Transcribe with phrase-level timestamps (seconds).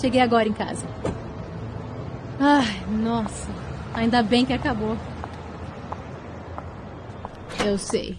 [0.00, 0.86] cheguei agora em casa.
[2.40, 3.48] Ai, nossa.
[3.94, 4.96] Ainda bem que acabou.
[7.64, 8.16] Eu sei.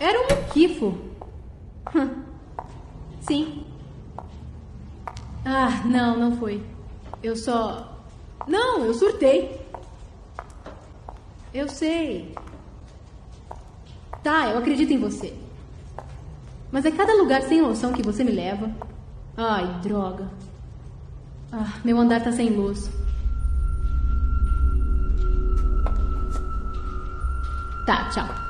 [0.00, 0.98] Era um muquifo.
[3.20, 3.64] Sim.
[5.44, 6.62] Ah, não, não foi.
[7.22, 8.00] Eu só.
[8.46, 9.60] Não, eu surtei.
[11.52, 12.34] Eu sei.
[14.22, 15.34] Tá, eu acredito em você.
[16.72, 18.70] Mas é cada lugar sem noção que você me leva.
[19.36, 20.30] Ai, droga.
[21.56, 22.90] Ah, meu andar tá sem luz.
[27.86, 28.43] Tá, tchau.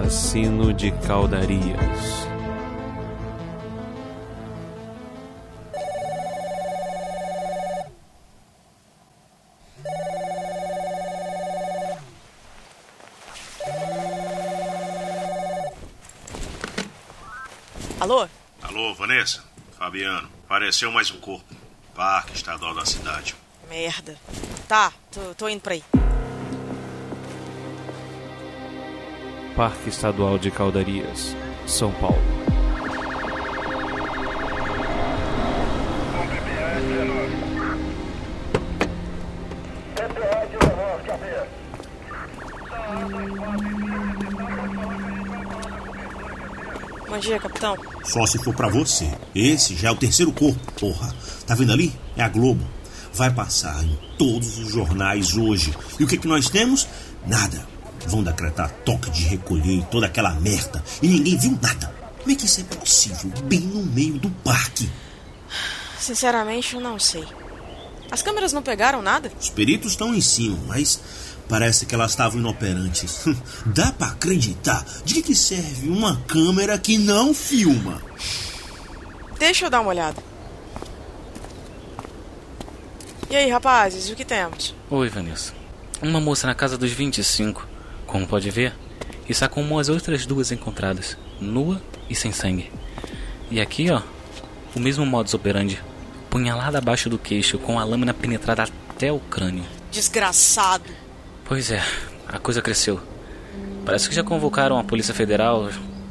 [0.00, 2.26] Assassino de Caldarias.
[17.98, 18.28] Alô?
[18.62, 19.42] Alô, Vanessa?
[19.78, 21.42] Fabiano, apareceu mais um corpo.
[21.94, 23.34] Parque estadual da cidade.
[23.70, 24.18] Merda.
[24.68, 25.82] Tá, tô, tô indo pra aí.
[29.56, 31.34] Parque Estadual de Caldarias,
[31.66, 32.20] São Paulo.
[47.08, 47.78] Bom dia, capitão.
[48.04, 49.10] Só se for pra você.
[49.34, 51.14] Esse já é o terceiro corpo, porra.
[51.46, 51.94] Tá vendo ali?
[52.14, 52.62] É a Globo.
[53.14, 55.72] Vai passar em todos os jornais hoje.
[55.98, 56.86] E o que, que nós temos?
[57.26, 57.75] Nada.
[58.06, 60.82] Vão decretar toque de recolher e toda aquela merda.
[61.02, 61.94] E ninguém viu nada.
[62.18, 63.30] Como é que isso é possível?
[63.44, 64.88] Bem no meio do parque.
[65.98, 67.24] Sinceramente, eu não sei.
[68.10, 69.32] As câmeras não pegaram nada?
[69.40, 71.00] Os peritos estão em cima, mas
[71.48, 73.24] parece que elas estavam inoperantes.
[73.66, 74.84] Dá pra acreditar?
[75.04, 78.00] De que, que serve uma câmera que não filma?
[79.38, 80.22] Deixa eu dar uma olhada.
[83.28, 84.74] E aí, rapazes, o que temos?
[84.88, 85.52] Oi, Vanessa.
[86.00, 87.66] Uma moça na casa dos 25,
[88.16, 88.72] como pode ver,
[89.28, 92.72] está com as outras duas encontradas, nua e sem sangue.
[93.50, 94.00] E aqui, ó,
[94.74, 95.82] o mesmo modus operandi.
[96.30, 99.64] Punhalada abaixo do queixo, com a lâmina penetrada até o crânio.
[99.92, 100.90] Desgraçado.
[101.44, 101.82] Pois é,
[102.26, 102.98] a coisa cresceu.
[103.84, 105.68] Parece que já convocaram a Polícia Federal.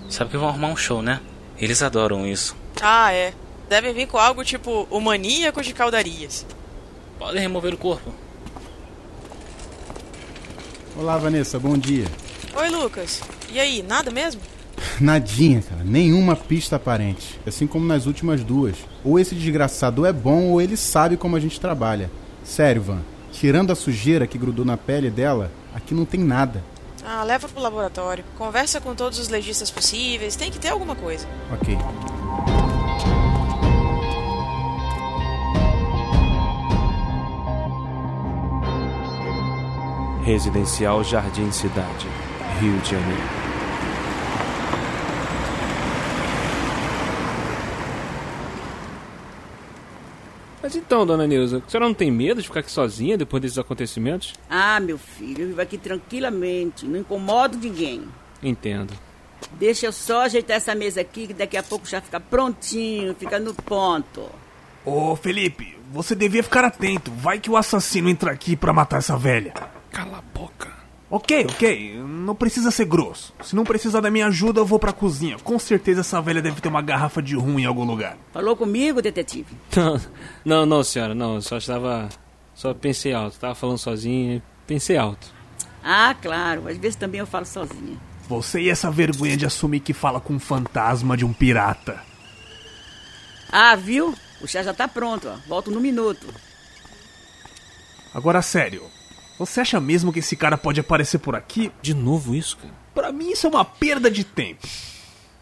[0.08, 1.20] Sabe que vão arrumar um show, né?
[1.58, 2.56] Eles adoram isso.
[2.80, 3.34] Ah, é.
[3.68, 6.46] Devem vir com algo tipo o maníaco de caldarias.
[7.18, 8.14] Podem remover o corpo.
[10.98, 12.06] Olá, Vanessa, bom dia.
[12.56, 13.22] Oi, Lucas.
[13.52, 14.40] E aí, nada mesmo?
[15.00, 15.84] Nadinha, cara.
[15.84, 17.38] Nenhuma pista aparente.
[17.46, 18.78] Assim como nas últimas duas.
[19.04, 22.10] Ou esse desgraçado é bom ou ele sabe como a gente trabalha.
[22.46, 23.02] Sério, Van.
[23.34, 26.64] Tirando a sujeira que grudou na pele dela, aqui não tem nada.
[27.06, 28.24] Ah, leva pro laboratório.
[28.38, 30.38] Conversa com todos os legistas possíveis.
[30.38, 31.28] Tem que ter alguma coisa.
[31.52, 31.78] Ok.
[40.26, 42.08] Residencial Jardim Cidade,
[42.60, 43.22] Rio de Janeiro.
[50.64, 53.60] Mas então, dona Neuza, a senhora não tem medo de ficar aqui sozinha depois desses
[53.60, 54.34] acontecimentos?
[54.50, 58.08] Ah, meu filho, eu vivo aqui tranquilamente, não incomodo ninguém.
[58.42, 58.96] Entendo.
[59.60, 63.38] Deixa eu só ajeitar essa mesa aqui, que daqui a pouco já fica prontinho, fica
[63.38, 64.28] no ponto.
[64.84, 67.12] Ô, Felipe, você devia ficar atento.
[67.12, 69.54] Vai que o assassino entra aqui pra matar essa velha.
[69.96, 70.74] Cala a boca.
[71.10, 73.34] Ok, ok, não precisa ser grosso.
[73.42, 75.38] Se não precisar da minha ajuda, eu vou pra cozinha.
[75.40, 78.18] Com certeza essa velha deve ter uma garrafa de rum em algum lugar.
[78.34, 79.56] Falou comigo, detetive?
[79.74, 80.02] Não,
[80.44, 81.40] não, não, senhora, não.
[81.40, 82.10] Só estava.
[82.54, 83.40] Só pensei alto.
[83.40, 85.34] Tava falando sozinho, pensei alto.
[85.82, 86.68] Ah, claro.
[86.68, 87.98] Às vezes também eu falo sozinha.
[88.28, 92.02] Você e essa vergonha de assumir que fala com um fantasma de um pirata.
[93.50, 94.14] Ah, viu?
[94.42, 95.38] O chá já tá pronto, ó.
[95.48, 96.28] Volto no minuto.
[98.14, 98.84] Agora, sério.
[99.38, 101.72] Você acha mesmo que esse cara pode aparecer por aqui?
[101.82, 102.74] De novo isso, cara?
[102.94, 104.66] Pra mim isso é uma perda de tempo.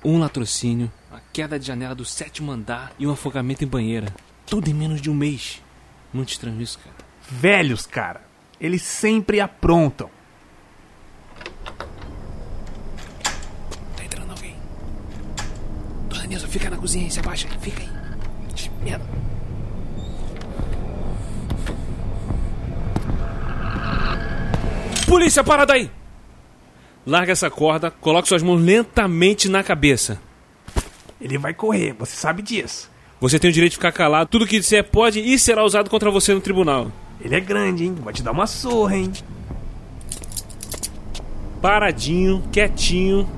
[0.04, 4.14] Um latrocínio, a queda de janela do sétimo andar e um afogamento em banheira.
[4.46, 5.62] Tudo em menos de um mês.
[6.12, 6.96] Muito estranho isso, cara.
[7.30, 8.22] Velhos, cara.
[8.60, 10.10] Eles sempre aprontam.
[13.96, 14.56] Tá entrando alguém.
[16.10, 17.90] Dona Nilza, fica na cozinha aí, se abaixa aí, fica aí.
[18.84, 19.06] Merda.
[25.08, 25.90] Polícia, para daí!
[27.06, 30.20] Larga essa corda, coloque suas mãos lentamente na cabeça.
[31.20, 32.90] Ele vai correr, você sabe disso.
[33.20, 34.30] Você tem o direito de ficar calado.
[34.30, 36.92] Tudo que disser pode e será usado contra você no tribunal.
[37.22, 37.96] Ele é grande, hein?
[38.02, 39.12] Vai te dar uma surra, hein?
[41.62, 43.30] Paradinho, quietinho.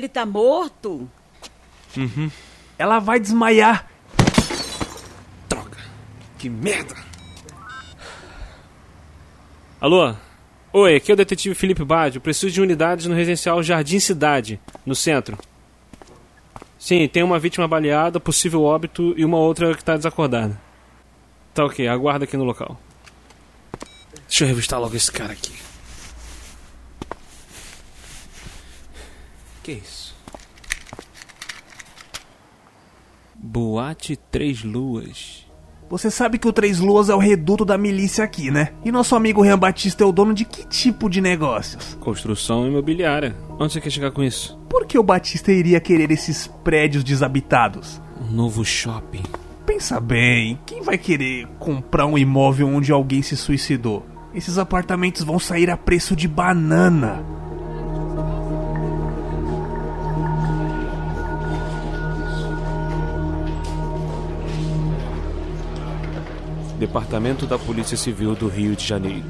[0.00, 1.08] Ele tá morto?
[2.78, 3.86] Ela vai desmaiar.
[5.48, 5.76] Droga.
[6.38, 6.96] Que merda.
[9.80, 10.14] Alô?
[10.72, 12.20] Oi, aqui é o detetive Felipe Baggio.
[12.20, 15.36] Preciso de unidades no residencial Jardim Cidade, no centro.
[16.78, 20.58] Sim, tem uma vítima baleada, possível óbito e uma outra que tá desacordada.
[21.52, 22.80] Tá ok, aguarda aqui no local.
[24.26, 25.52] Deixa eu revistar logo esse cara aqui.
[29.62, 30.14] Que isso?
[33.34, 35.46] Boate Três Luas.
[35.88, 38.72] Você sabe que o Três Luas é o reduto da milícia aqui, né?
[38.84, 41.94] E nosso amigo Rian Batista é o dono de que tipo de negócios?
[42.00, 43.34] Construção imobiliária.
[43.58, 44.56] Onde você quer chegar com isso?
[44.68, 48.00] Por que o Batista iria querer esses prédios desabitados?
[48.20, 49.24] Um novo shopping.
[49.66, 54.06] Pensa bem, quem vai querer comprar um imóvel onde alguém se suicidou?
[54.32, 57.24] Esses apartamentos vão sair a preço de banana.
[66.80, 69.24] Departamento da Polícia Civil do Rio de Janeiro.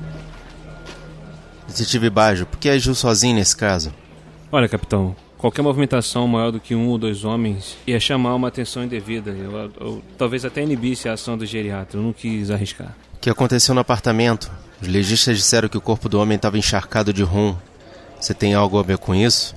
[1.67, 3.93] Detetive Baggio, por que agiu sozinho nesse caso?
[4.52, 8.85] Olha, capitão, qualquer movimentação maior do que um ou dois homens ia chamar uma atenção
[8.85, 9.31] indevida.
[9.31, 11.99] Eu, eu- talvez até inibisse a ação do geriatra.
[11.99, 12.94] Eu não quis arriscar.
[13.14, 14.50] O que aconteceu no apartamento?
[14.81, 17.55] Os legistas disseram que o corpo do homem estava encharcado de rum.
[18.20, 19.55] Você tem algo a ver com isso?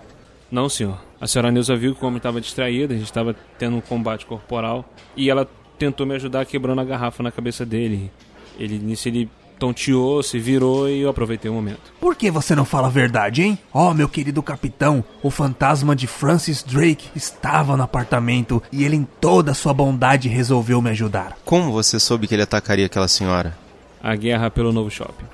[0.51, 0.99] Não, senhor.
[1.21, 4.25] A senhora Neuza viu que o homem estava distraído, a gente estava tendo um combate
[4.25, 4.83] corporal
[5.15, 8.11] e ela tentou me ajudar quebrando a garrafa na cabeça dele.
[8.57, 9.29] Ele nisso ele
[9.63, 11.93] tonteou, se virou e eu aproveitei o momento.
[11.99, 13.57] Por que você não fala a verdade, hein?
[13.71, 19.07] Oh, meu querido capitão, o fantasma de Francis Drake estava no apartamento e ele, em
[19.21, 21.37] toda a sua bondade, resolveu me ajudar.
[21.45, 23.57] Como você soube que ele atacaria aquela senhora?
[24.01, 25.25] A guerra pelo novo shopping.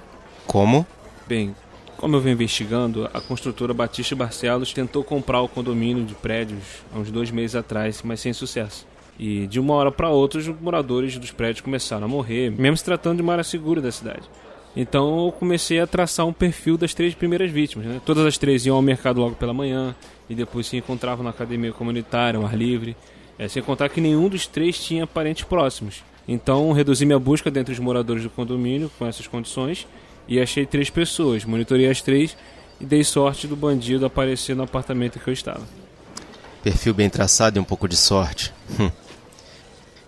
[0.46, 0.86] Como?
[1.28, 1.56] Bem,
[1.98, 7.00] como eu venho investigando, a construtora Batista Barcelos tentou comprar o condomínio de prédios há
[7.00, 8.86] uns dois meses atrás, mas sem sucesso.
[9.20, 12.86] E de uma hora para outra, os moradores dos prédios começaram a morrer, mesmo se
[12.86, 14.24] tratando de uma área segura da cidade.
[14.76, 17.86] Então eu comecei a traçar um perfil das três primeiras vítimas.
[17.86, 18.02] Né?
[18.06, 19.94] Todas as três iam ao mercado logo pela manhã
[20.30, 22.96] e depois se encontravam na academia comunitária, ao ar livre.
[23.38, 26.04] É, sem contar que nenhum dos três tinha parentes próximos.
[26.28, 29.88] Então reduzi minha busca dentre os moradores do condomínio com essas condições
[30.28, 31.44] e achei três pessoas.
[31.44, 32.38] Monitorei as três
[32.80, 35.64] e dei sorte do bandido aparecer no apartamento que eu estava.
[36.62, 38.54] Perfil bem traçado e um pouco de sorte.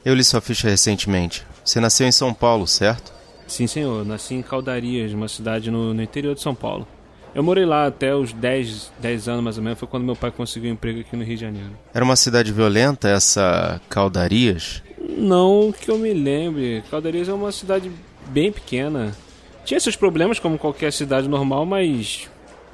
[0.03, 1.46] Eu li sua ficha recentemente.
[1.63, 3.13] Você nasceu em São Paulo, certo?
[3.48, 4.03] Sim, senhor.
[4.03, 6.88] Nasci em Caldarias, uma cidade no, no interior de São Paulo.
[7.36, 9.79] Eu morei lá até os 10, 10 anos mais ou menos.
[9.79, 11.72] Foi quando meu pai conseguiu um emprego aqui no Rio de Janeiro.
[11.93, 14.81] Era uma cidade violenta, essa Caldarias?
[15.00, 16.84] Não que eu me lembre.
[16.89, 17.91] Caldarias é uma cidade
[18.27, 19.15] bem pequena.
[19.63, 22.27] Tinha seus problemas como qualquer cidade normal, mas.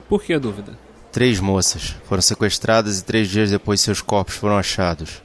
[0.07, 0.77] Por que a dúvida?
[1.11, 5.21] Três moças foram sequestradas e três dias depois seus corpos foram achados.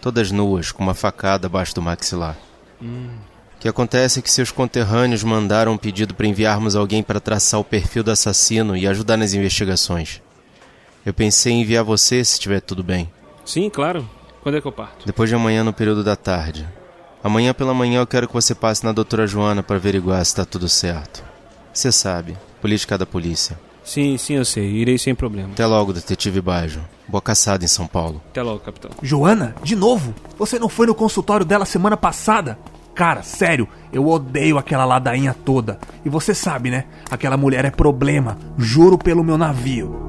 [0.00, 2.36] Todas nuas, com uma facada abaixo do maxilar.
[2.80, 7.60] O que acontece é que seus conterrâneos mandaram um pedido para enviarmos alguém para traçar
[7.60, 10.22] o perfil do assassino e ajudar nas investigações.
[11.04, 13.10] Eu pensei em enviar você se estiver tudo bem.
[13.44, 14.08] Sim, claro.
[14.42, 15.04] Quando é que eu parto?
[15.04, 16.66] Depois de amanhã, no período da tarde.
[17.22, 20.46] Amanhã pela manhã eu quero que você passe na doutora Joana para averiguar se está
[20.46, 21.22] tudo certo.
[21.72, 23.60] Você sabe, política da polícia.
[23.84, 24.66] Sim, sim, eu sei.
[24.70, 25.52] Irei sem problema.
[25.52, 26.80] Até logo, detetive Bajo.
[27.10, 28.22] Boa caçada em São Paulo.
[28.30, 28.92] Até logo, capitão.
[29.02, 30.14] Joana, de novo?
[30.38, 32.56] Você não foi no consultório dela semana passada?
[32.94, 35.80] Cara, sério, eu odeio aquela ladainha toda.
[36.04, 36.84] E você sabe, né?
[37.10, 38.38] Aquela mulher é problema.
[38.56, 40.08] Juro pelo meu navio.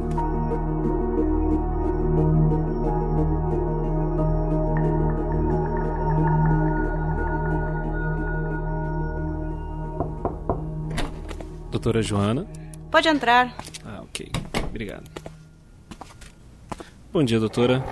[11.72, 12.46] Doutora Joana.
[12.91, 13.55] Pode entrar.
[13.84, 14.31] Ah, ok.
[14.70, 15.21] Obrigado.
[17.13, 17.84] Bom dia, doutora.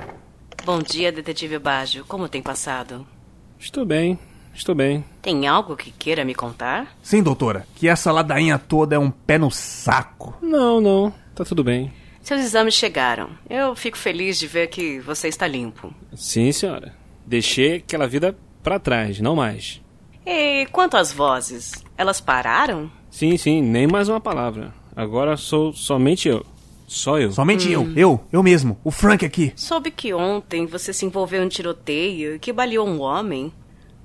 [0.64, 2.06] Bom dia, detetive Baggio.
[2.06, 3.06] Como tem passado?
[3.60, 4.18] Estou bem,
[4.54, 5.04] estou bem.
[5.22, 6.96] Tem algo que queira me contar?
[7.04, 7.68] Sim, doutora.
[7.76, 10.38] Que essa ladainha toda é um pé no saco.
[10.42, 11.14] Não, não.
[11.36, 11.92] Tá tudo bem.
[12.22, 13.32] Seus exames chegaram.
[13.50, 15.94] Eu fico feliz de ver que você está limpo.
[16.16, 16.94] Sim, senhora.
[17.26, 19.82] Deixei aquela vida para trás, não mais.
[20.26, 22.90] E quanto às vozes, elas pararam?
[23.12, 24.74] Sim, sim, nem mais uma palavra.
[24.96, 26.46] Agora sou somente eu.
[26.90, 27.32] Só eu.
[27.32, 29.54] Somente eu, eu, eu mesmo, o Frank aqui.
[29.56, 33.54] Soube que ontem você se envolveu em um tiroteio e que baleou um homem.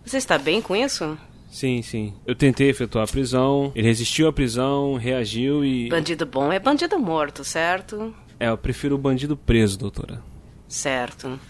[0.04, 1.16] Você está bem com isso?
[1.50, 2.12] Sim, sim.
[2.26, 5.88] Eu tentei efetuar a prisão, ele resistiu à prisão, reagiu e.
[5.88, 8.14] Bandido bom é bandido morto, certo?
[8.38, 10.22] É, eu prefiro o bandido preso, doutora.
[10.68, 11.40] Certo.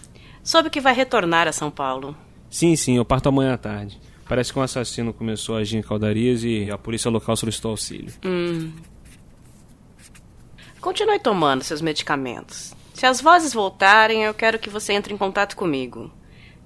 [0.41, 2.15] Soube que vai retornar a São Paulo.
[2.49, 3.99] Sim, sim, eu parto amanhã à tarde.
[4.29, 8.13] Parece que um assassino começou a agir em Caldarias e a polícia local solicitou auxílio.
[8.23, 8.71] Hum.
[10.85, 12.75] Continue tomando seus medicamentos.
[12.93, 16.11] Se as vozes voltarem, eu quero que você entre em contato comigo.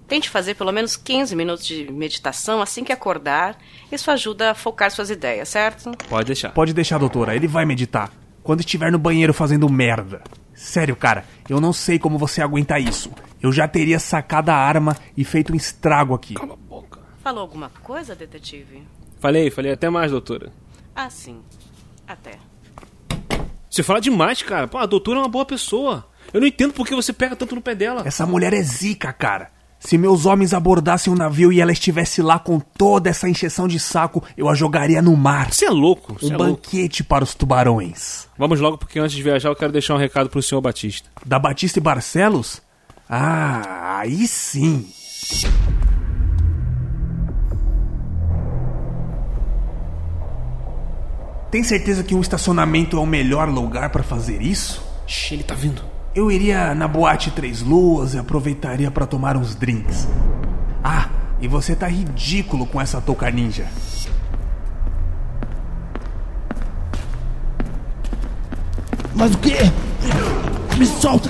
[0.10, 3.58] Tente fazer pelo menos 15 minutos de meditação assim que acordar.
[3.90, 5.92] Isso ajuda a focar suas ideias, certo?
[6.10, 6.52] Pode deixar.
[6.52, 7.34] Pode deixar, doutora.
[7.34, 8.12] Ele vai meditar.
[8.44, 10.22] Quando estiver no banheiro fazendo merda.
[10.54, 13.10] Sério, cara, eu não sei como você aguenta isso.
[13.42, 16.34] Eu já teria sacado a arma e feito um estrago aqui.
[16.34, 17.00] Cala a boca.
[17.24, 18.84] Falou alguma coisa, detetive?
[19.18, 20.52] Falei, falei até mais, doutora.
[20.94, 21.40] Ah, sim.
[22.06, 22.49] Até.
[23.80, 24.68] Você fala demais, cara.
[24.68, 26.06] Pô, a doutora é uma boa pessoa.
[26.34, 28.02] Eu não entendo por que você pega tanto no pé dela.
[28.04, 29.52] Essa mulher é zica, cara.
[29.80, 33.80] Se meus homens abordassem o navio e ela estivesse lá com toda essa encheção de
[33.80, 35.54] saco, eu a jogaria no mar.
[35.54, 36.18] Você é louco.
[36.22, 37.10] Um é banquete louco.
[37.10, 38.28] para os tubarões.
[38.38, 41.10] Vamos logo, porque antes de viajar eu quero deixar um recado pro senhor Batista.
[41.26, 42.62] Da Batista e Barcelos?
[43.10, 44.86] Ah, aí sim.
[51.52, 54.84] Tem certeza que um estacionamento é o melhor lugar para fazer isso?
[55.08, 55.82] Shhh, ele tá vindo.
[56.14, 60.08] Eu iria na boate Três Luas e aproveitaria para tomar uns drinks.
[60.84, 61.10] Ah,
[61.42, 63.68] e você tá ridículo com essa touca ninja.
[69.16, 69.58] Mas o quê?
[70.78, 71.30] Me solta!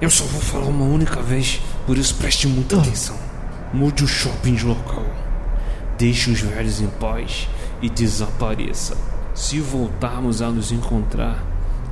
[0.00, 3.16] Eu só vou falar uma única vez, por isso preste muita atenção.
[3.74, 5.04] Mude o shopping de local.
[5.98, 7.48] Deixe os velhos em paz
[7.82, 8.96] e desapareça.
[9.34, 11.44] Se voltarmos a nos encontrar,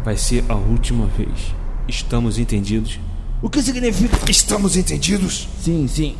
[0.04, 1.52] vai ser a última vez.
[1.88, 3.00] Estamos entendidos?
[3.42, 4.30] O que significa?
[4.30, 5.48] Estamos entendidos?
[5.58, 6.16] Sim, sim.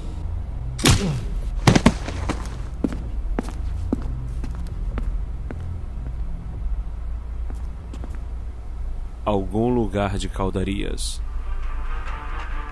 [9.25, 11.23] Algum lugar de caldarias.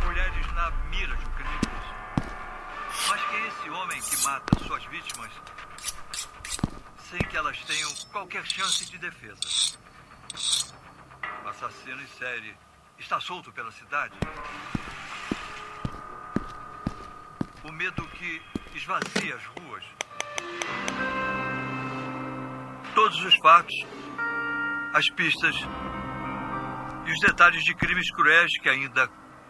[0.04, 1.94] Mulheres na mira de um criminoso.
[3.08, 4.53] Mas que é esse homem que mata
[5.14, 5.30] vítimas
[7.10, 9.78] sem que elas tenham qualquer chance de defesa.
[11.44, 12.56] O assassino em série
[12.98, 14.14] está solto pela cidade.
[17.62, 18.42] O medo que
[18.74, 19.84] esvazia as ruas.
[22.94, 23.74] Todos os fatos,
[24.92, 25.56] as pistas
[27.06, 29.08] e os detalhes de crimes cruéis que ainda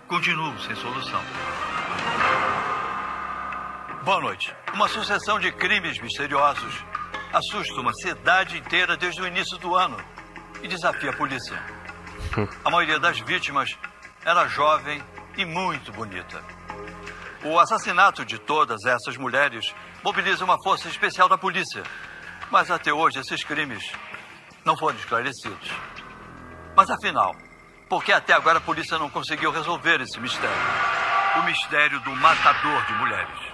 [0.09, 1.23] continuam sem solução.
[4.05, 4.55] Boa noite.
[4.75, 6.85] Uma sucessão de crimes misteriosos
[7.33, 9.97] assusta uma cidade inteira desde o início do ano
[10.63, 11.59] e desafia a polícia.
[12.63, 13.79] A maioria das vítimas
[14.23, 15.03] era jovem
[15.39, 16.45] e muito bonita.
[17.45, 21.83] O assassinato de todas essas mulheres mobiliza uma força especial da polícia.
[22.51, 23.91] Mas até hoje esses crimes
[24.67, 25.71] não foram esclarecidos.
[26.77, 27.35] Mas afinal,
[27.89, 30.57] por que até agora a polícia não conseguiu resolver esse mistério?
[31.39, 33.54] O mistério do matador de mulheres.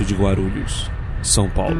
[0.00, 0.90] Aeroporto de Guarulhos,
[1.22, 1.76] São Paulo.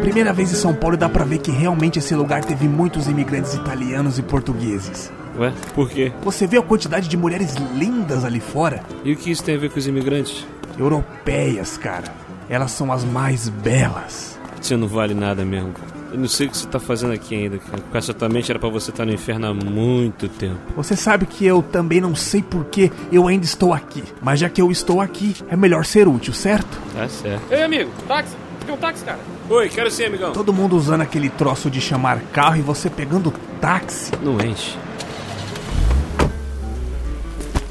[0.00, 3.06] Primeira vez em São Paulo e dá pra ver que realmente esse lugar teve muitos
[3.06, 5.12] imigrantes italianos e portugueses.
[5.38, 6.12] Ué, por quê?
[6.22, 8.82] Você vê a quantidade de mulheres lindas ali fora?
[9.04, 10.46] E o que isso tem a ver com os imigrantes?
[10.78, 12.12] Europeias, cara.
[12.48, 14.38] Elas são as mais belas.
[14.60, 15.72] Você não vale nada mesmo.
[16.12, 17.78] Eu não sei o que você tá fazendo aqui ainda, cara.
[17.78, 20.58] Porque essa tua mente era pra você estar no inferno há muito tempo.
[20.76, 24.02] Você sabe que eu também não sei por que eu ainda estou aqui.
[24.20, 26.80] Mas já que eu estou aqui, é melhor ser útil, certo?
[26.94, 27.52] Tá certo.
[27.52, 28.34] Ei, amigo, táxi.
[28.66, 29.18] Quer um táxi, cara?
[29.48, 30.32] Oi, quero sim, amigão.
[30.32, 34.10] Todo mundo usando aquele troço de chamar carro e você pegando táxi.
[34.22, 34.76] Não enche.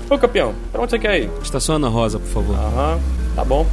[0.09, 1.29] Ô, campeão, pra onde você quer ir?
[1.43, 2.55] Estaciona na rosa, por favor.
[2.55, 2.99] Aham,
[3.35, 3.67] tá bom.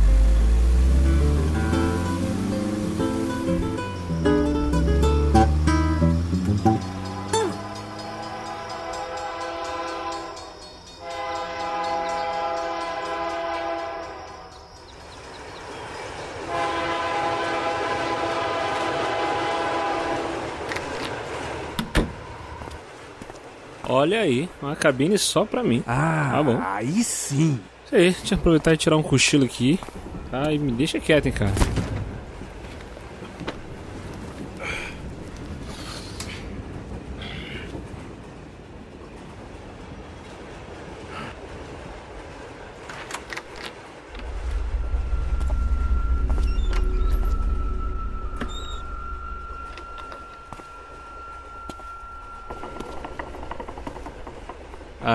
[24.76, 25.82] Uma cabine só pra mim.
[25.86, 26.60] Ah, tá bom.
[26.62, 27.58] aí sim.
[27.86, 29.78] Isso aí, deixa eu aproveitar e tirar um cochilo aqui.
[30.30, 31.52] Tá, e me deixa quieto, hein, cara.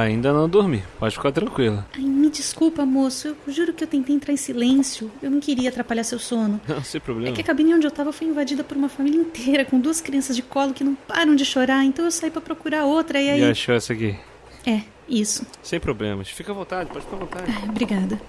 [0.01, 1.85] Ainda não dormi, pode ficar tranquila.
[1.93, 3.35] Ai, me desculpa, moço.
[3.45, 5.11] Eu juro que eu tentei entrar em silêncio.
[5.21, 6.59] Eu não queria atrapalhar seu sono.
[6.67, 7.29] Não, sem problema.
[7.29, 10.01] É que a cabine onde eu tava foi invadida por uma família inteira, com duas
[10.01, 13.29] crianças de colo que não param de chorar, então eu saí pra procurar outra e
[13.29, 13.41] aí.
[13.41, 14.17] E achou essa aqui?
[14.65, 15.45] É, isso.
[15.61, 16.29] Sem problemas.
[16.29, 17.45] Fica à vontade, pode ficar à vontade.
[17.47, 18.19] Ai, obrigada.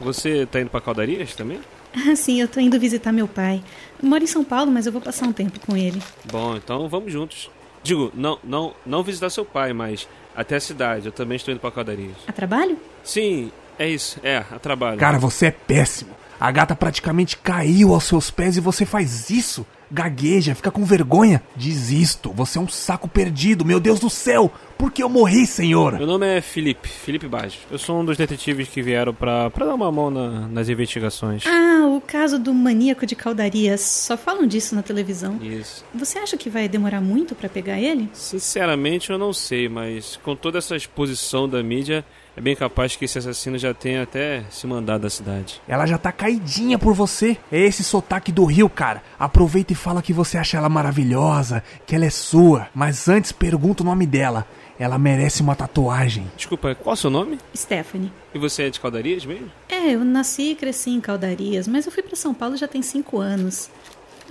[0.00, 1.60] Você tá indo pra Caldarias também?
[1.94, 3.62] Ah, sim, eu tô indo visitar meu pai.
[4.02, 6.00] Eu moro em São Paulo, mas eu vou passar um tempo com ele.
[6.24, 7.50] Bom, então vamos juntos.
[7.82, 11.06] Digo, não, não, não visitar seu pai, mas até a cidade.
[11.06, 12.16] Eu também estou indo pra Caldarias.
[12.26, 12.78] A trabalho?
[13.02, 14.20] Sim, é isso.
[14.22, 14.98] É, a trabalho.
[14.98, 16.14] Cara, você é péssimo.
[16.38, 19.66] A gata praticamente caiu aos seus pés e você faz isso?
[19.92, 21.42] Gagueja, fica com vergonha?
[21.54, 24.50] Desisto, você é um saco perdido, meu Deus do céu!
[24.78, 25.92] Por que eu morri, senhor?
[25.98, 27.60] Meu nome é Felipe, Felipe Baggio.
[27.70, 31.44] Eu sou um dos detetives que vieram pra, pra dar uma mão na- nas investigações.
[31.46, 33.80] Ah, o caso do maníaco de caldarias.
[33.82, 35.38] Só falam disso na televisão.
[35.40, 35.84] Isso.
[35.94, 38.08] Você acha que vai demorar muito pra pegar ele?
[38.12, 42.04] Sinceramente, eu não sei, mas com toda essa exposição da mídia,
[42.36, 45.60] é bem capaz que esse assassino já tenha até se mandado da cidade.
[45.68, 47.36] Ela já tá caidinha por você.
[47.50, 49.02] É esse sotaque do Rio, cara.
[49.18, 52.68] Aproveita e fala que você acha ela maravilhosa, que ela é sua.
[52.74, 54.46] Mas antes pergunta o nome dela.
[54.78, 56.26] Ela merece uma tatuagem.
[56.36, 57.38] Desculpa, qual é o seu nome?
[57.54, 58.10] Stephanie.
[58.34, 59.50] E você é de Caldarias mesmo?
[59.68, 62.82] É, eu nasci e cresci em Caldarias, mas eu fui pra São Paulo já tem
[62.82, 63.70] cinco anos.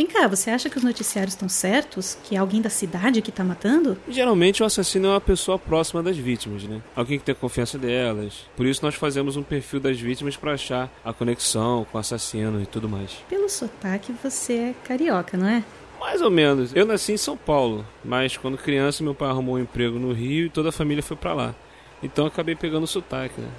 [0.01, 2.17] Vem cá, você acha que os noticiários estão certos?
[2.23, 3.95] Que é alguém da cidade que tá matando?
[4.09, 6.81] Geralmente o assassino é uma pessoa próxima das vítimas, né?
[6.95, 8.47] Alguém que tem confiança delas.
[8.57, 12.59] Por isso nós fazemos um perfil das vítimas para achar a conexão com o assassino
[12.59, 13.11] e tudo mais.
[13.29, 15.63] Pelo sotaque, você é carioca, não é?
[15.99, 16.75] Mais ou menos.
[16.75, 20.47] Eu nasci em São Paulo, mas quando criança meu pai arrumou um emprego no Rio
[20.47, 21.55] e toda a família foi para lá.
[22.01, 23.49] Então acabei pegando o sotaque, né?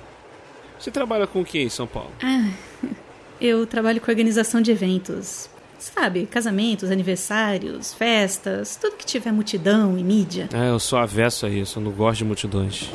[0.76, 2.11] Você trabalha com o que em São Paulo?
[2.20, 2.50] Ah,
[3.40, 5.51] eu trabalho com organização de eventos.
[5.83, 10.49] Sabe, casamentos, aniversários, festas, tudo que tiver multidão e mídia.
[10.55, 12.88] É, eu sou avesso a isso, eu não gosto de multidões.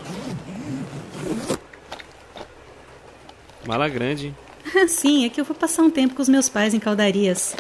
[3.68, 4.36] Mala grande, hein?
[4.74, 7.58] Ah, sim, é que eu vou passar um tempo com os meus pais em Caldarias.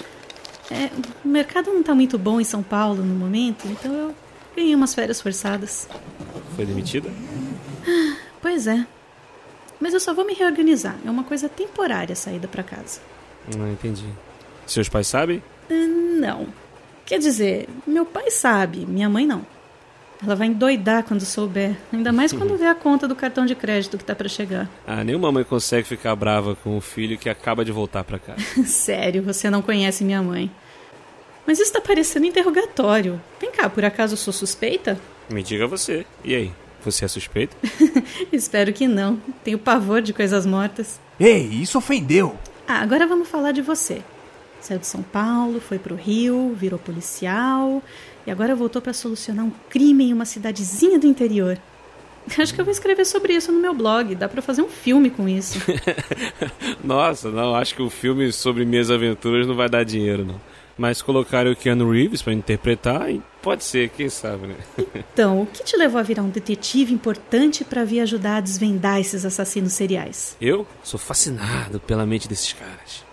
[0.71, 0.89] É,
[1.25, 4.15] o mercado não tá muito bom em São Paulo no momento, então eu
[4.55, 5.89] ganhei umas férias forçadas.
[6.55, 7.11] Foi demitida?
[8.39, 8.85] Pois é.
[9.77, 10.95] Mas eu só vou me reorganizar.
[11.03, 13.01] É uma coisa temporária a saída pra casa.
[13.57, 14.05] Não entendi.
[14.67, 15.41] Seus pais sabem?
[15.69, 15.73] Ah,
[16.19, 16.47] Não.
[17.05, 19.45] Quer dizer, meu pai sabe, minha mãe não.
[20.21, 21.75] Ela vai endoidar quando souber.
[21.93, 24.67] Ainda mais quando ver a conta do cartão de crédito que tá pra chegar.
[24.85, 28.41] Ah, nenhuma mãe consegue ficar brava com o filho que acaba de voltar pra casa.
[28.65, 30.51] Sério, você não conhece minha mãe.
[31.45, 33.21] Mas isso tá parecendo interrogatório.
[33.39, 34.99] Vem cá, por acaso eu sou suspeita?
[35.29, 36.05] Me diga você.
[36.25, 36.51] E aí?
[36.83, 37.55] Você é suspeito?
[38.33, 39.17] Espero que não.
[39.43, 40.99] Tenho pavor de coisas mortas.
[41.19, 42.35] Ei, isso ofendeu.
[42.67, 44.01] Ah, agora vamos falar de você.
[44.67, 47.81] Saiu de São Paulo, foi pro Rio, virou policial
[48.25, 51.57] e agora voltou para solucionar um crime em uma cidadezinha do interior.
[52.37, 54.13] Acho que eu vou escrever sobre isso no meu blog.
[54.13, 55.57] Dá pra fazer um filme com isso.
[56.83, 60.41] Nossa, não, acho que o filme sobre minhas aventuras não vai dar dinheiro, não.
[60.77, 64.55] Mas colocaram o Keanu Reeves pra interpretar, e pode ser, quem sabe, né?
[65.13, 68.99] Então, o que te levou a virar um detetive importante para vir ajudar a desvendar
[68.99, 70.35] esses assassinos seriais?
[70.41, 73.06] Eu sou fascinado pela mente desses caras.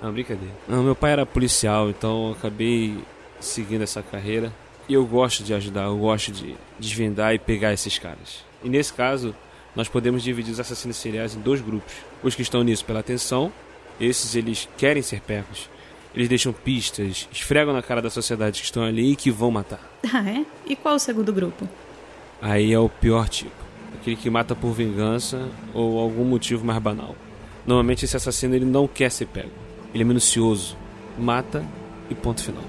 [0.00, 0.54] Não, brincadeira.
[0.66, 2.98] Não, meu pai era policial, então eu acabei
[3.40, 4.52] seguindo essa carreira.
[4.88, 8.44] E eu gosto de ajudar, eu gosto de desvendar e pegar esses caras.
[8.64, 9.34] E nesse caso,
[9.76, 11.92] nós podemos dividir os assassinos seriais em dois grupos.
[12.22, 13.52] Os que estão nisso pela atenção,
[14.00, 15.68] esses eles querem ser pegos.
[16.14, 19.80] Eles deixam pistas, esfregam na cara da sociedade que estão ali e que vão matar.
[20.10, 20.44] Ah, é?
[20.66, 21.68] E qual o segundo grupo?
[22.40, 23.52] Aí é o pior tipo.
[23.94, 27.14] Aquele que mata por vingança ou algum motivo mais banal.
[27.66, 29.50] Normalmente esse assassino ele não quer ser pego.
[29.92, 30.76] Ele é minucioso,
[31.18, 31.64] mata
[32.10, 32.64] e ponto final.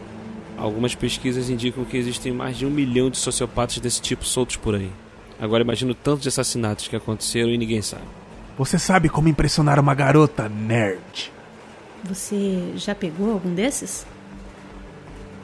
[0.57, 4.75] Algumas pesquisas indicam que existem mais de um milhão de sociopatas desse tipo soltos por
[4.75, 4.91] aí.
[5.39, 8.03] Agora imagina o tanto de assassinatos que aconteceram e ninguém sabe.
[8.57, 11.31] Você sabe como impressionar uma garota nerd?
[12.03, 14.05] Você já pegou algum desses?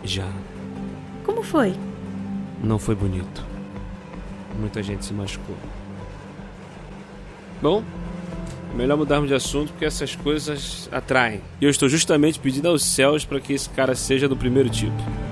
[0.04, 0.30] Já.
[1.24, 1.76] Como foi?
[2.62, 3.46] Não foi bonito.
[4.60, 5.56] Muita gente se machucou.
[7.62, 7.84] Bom,
[8.76, 11.42] melhor mudarmos de assunto porque essas coisas atraem.
[11.62, 15.25] E eu estou justamente pedindo aos céus para que esse cara seja do primeiro tipo.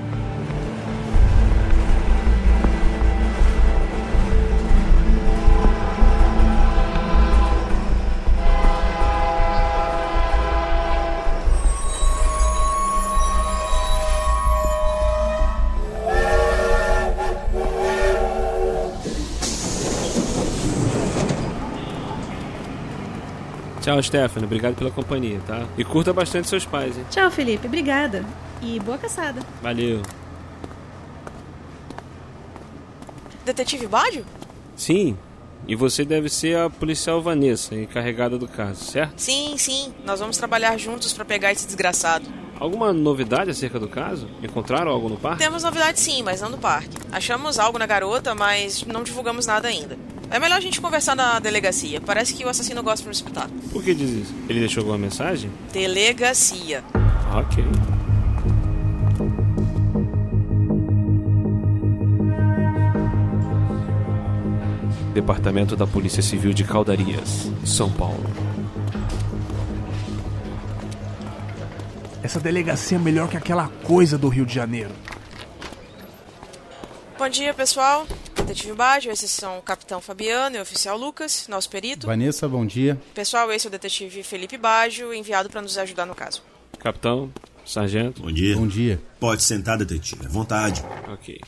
[23.93, 24.45] Tchau, Stephanie.
[24.45, 25.67] Obrigado pela companhia, tá?
[25.77, 27.05] E curta bastante seus pais, hein?
[27.11, 27.67] Tchau, Felipe.
[27.67, 28.25] Obrigada.
[28.59, 29.41] E boa caçada.
[29.61, 30.01] Valeu.
[33.45, 34.25] Detetive Bádio?
[34.75, 35.15] Sim.
[35.67, 39.19] E você deve ser a policial Vanessa, encarregada do caso, certo?
[39.19, 39.93] Sim, sim.
[40.03, 42.25] Nós vamos trabalhar juntos para pegar esse desgraçado.
[42.59, 44.27] Alguma novidade acerca do caso?
[44.41, 45.43] Encontraram algo no parque?
[45.43, 46.97] Temos novidade sim, mas não no parque.
[47.11, 49.97] Achamos algo na garota, mas não divulgamos nada ainda.
[50.33, 52.01] É melhor a gente conversar na delegacia.
[52.01, 53.47] Parece que o assassino gosta de me escutar.
[53.71, 54.33] Por que diz isso?
[54.49, 55.51] Ele deixou alguma mensagem?
[55.71, 56.83] Delegacia.
[57.37, 57.63] Ok.
[65.13, 68.25] Departamento da Polícia Civil de Caldarias, São Paulo.
[72.23, 74.95] Essa delegacia é melhor que aquela coisa do Rio de Janeiro.
[77.19, 78.07] Bom dia, pessoal.
[78.45, 82.07] Detetive Baggio, esses são o Capitão Fabiano e o Oficial Lucas, nosso perito.
[82.07, 82.99] Vanessa, bom dia.
[83.13, 86.43] Pessoal, esse é o Detetive Felipe Baggio, enviado para nos ajudar no caso.
[86.77, 87.31] Capitão,
[87.65, 88.21] sargento.
[88.21, 88.55] Bom dia.
[88.57, 89.01] Bom dia.
[89.17, 90.25] Pode sentar, detetive.
[90.25, 90.83] À vontade.
[91.07, 91.39] Ok.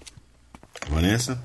[0.87, 1.37] Vanessa?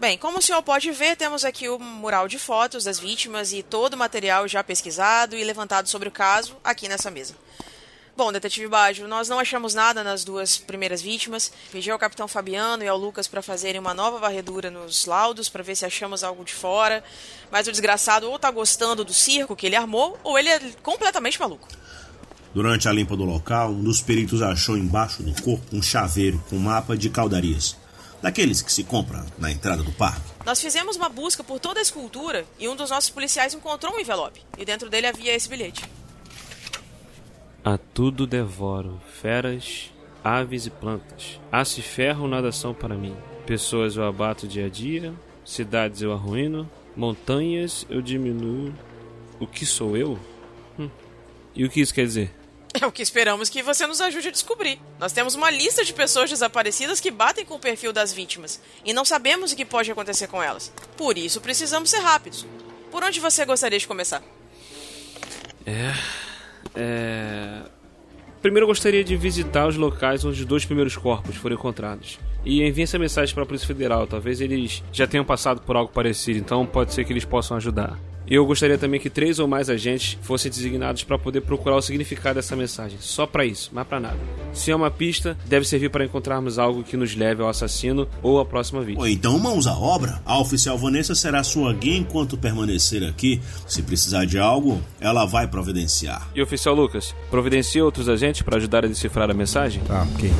[0.00, 3.62] Bem, como o senhor pode ver, temos aqui o mural de fotos das vítimas e
[3.62, 7.34] todo o material já pesquisado e levantado sobre o caso aqui nessa mesa.
[8.18, 11.52] Bom, detetive Baggio, nós não achamos nada nas duas primeiras vítimas.
[11.70, 15.62] Pedi ao capitão Fabiano e ao Lucas para fazerem uma nova varredura nos laudos para
[15.62, 17.04] ver se achamos algo de fora.
[17.48, 21.38] Mas o desgraçado ou tá gostando do circo que ele armou, ou ele é completamente
[21.38, 21.68] maluco.
[22.52, 26.56] Durante a limpa do local, um dos peritos achou embaixo do corpo um chaveiro com
[26.56, 27.76] mapa de caldarias.
[28.20, 30.28] Daqueles que se compra na entrada do parque.
[30.44, 34.00] Nós fizemos uma busca por toda a escultura e um dos nossos policiais encontrou um
[34.00, 34.42] envelope.
[34.58, 35.97] E dentro dele havia esse bilhete.
[37.64, 39.92] A tudo devoro, feras,
[40.22, 41.40] aves e plantas.
[41.50, 43.16] Aço e ferro nada são para mim.
[43.46, 45.12] Pessoas eu abato dia a dia,
[45.44, 48.72] cidades eu arruino, montanhas eu diminuo.
[49.40, 50.18] O que sou eu?
[50.78, 50.90] Hum.
[51.54, 52.30] E o que isso quer dizer?
[52.80, 54.78] É o que esperamos que você nos ajude a descobrir.
[55.00, 58.92] Nós temos uma lista de pessoas desaparecidas que batem com o perfil das vítimas e
[58.92, 60.72] não sabemos o que pode acontecer com elas.
[60.96, 62.46] Por isso precisamos ser rápidos.
[62.90, 64.22] Por onde você gostaria de começar?
[65.66, 65.92] É.
[66.80, 67.62] É.
[68.40, 72.20] Primeiro eu gostaria de visitar os locais onde os dois primeiros corpos foram encontrados.
[72.44, 74.06] E envie essa mensagem para a Polícia Federal.
[74.06, 77.98] Talvez eles já tenham passado por algo parecido, então pode ser que eles possam ajudar.
[78.30, 81.82] E eu gostaria também que três ou mais agentes fossem designados para poder procurar o
[81.82, 82.98] significado dessa mensagem.
[83.00, 84.18] Só para isso, mas para nada.
[84.52, 88.38] Se é uma pista, deve servir para encontrarmos algo que nos leve ao assassino ou
[88.40, 89.02] à próxima vítima.
[89.02, 90.20] Ou então mãos à obra.
[90.24, 93.40] A oficial Vanessa será sua guia enquanto permanecer aqui.
[93.66, 96.28] Se precisar de algo, ela vai providenciar.
[96.34, 99.82] E oficial Lucas, providencia outros agentes para ajudar a decifrar a mensagem?
[99.84, 100.30] Tá, ok.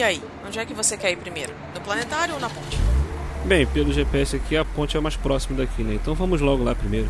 [0.00, 1.52] E aí, onde é que você quer ir primeiro?
[1.74, 2.78] No planetário ou na ponte?
[3.44, 5.92] Bem, pelo GPS aqui, a ponte é mais próxima daqui, né?
[5.92, 7.06] Então vamos logo lá primeiro.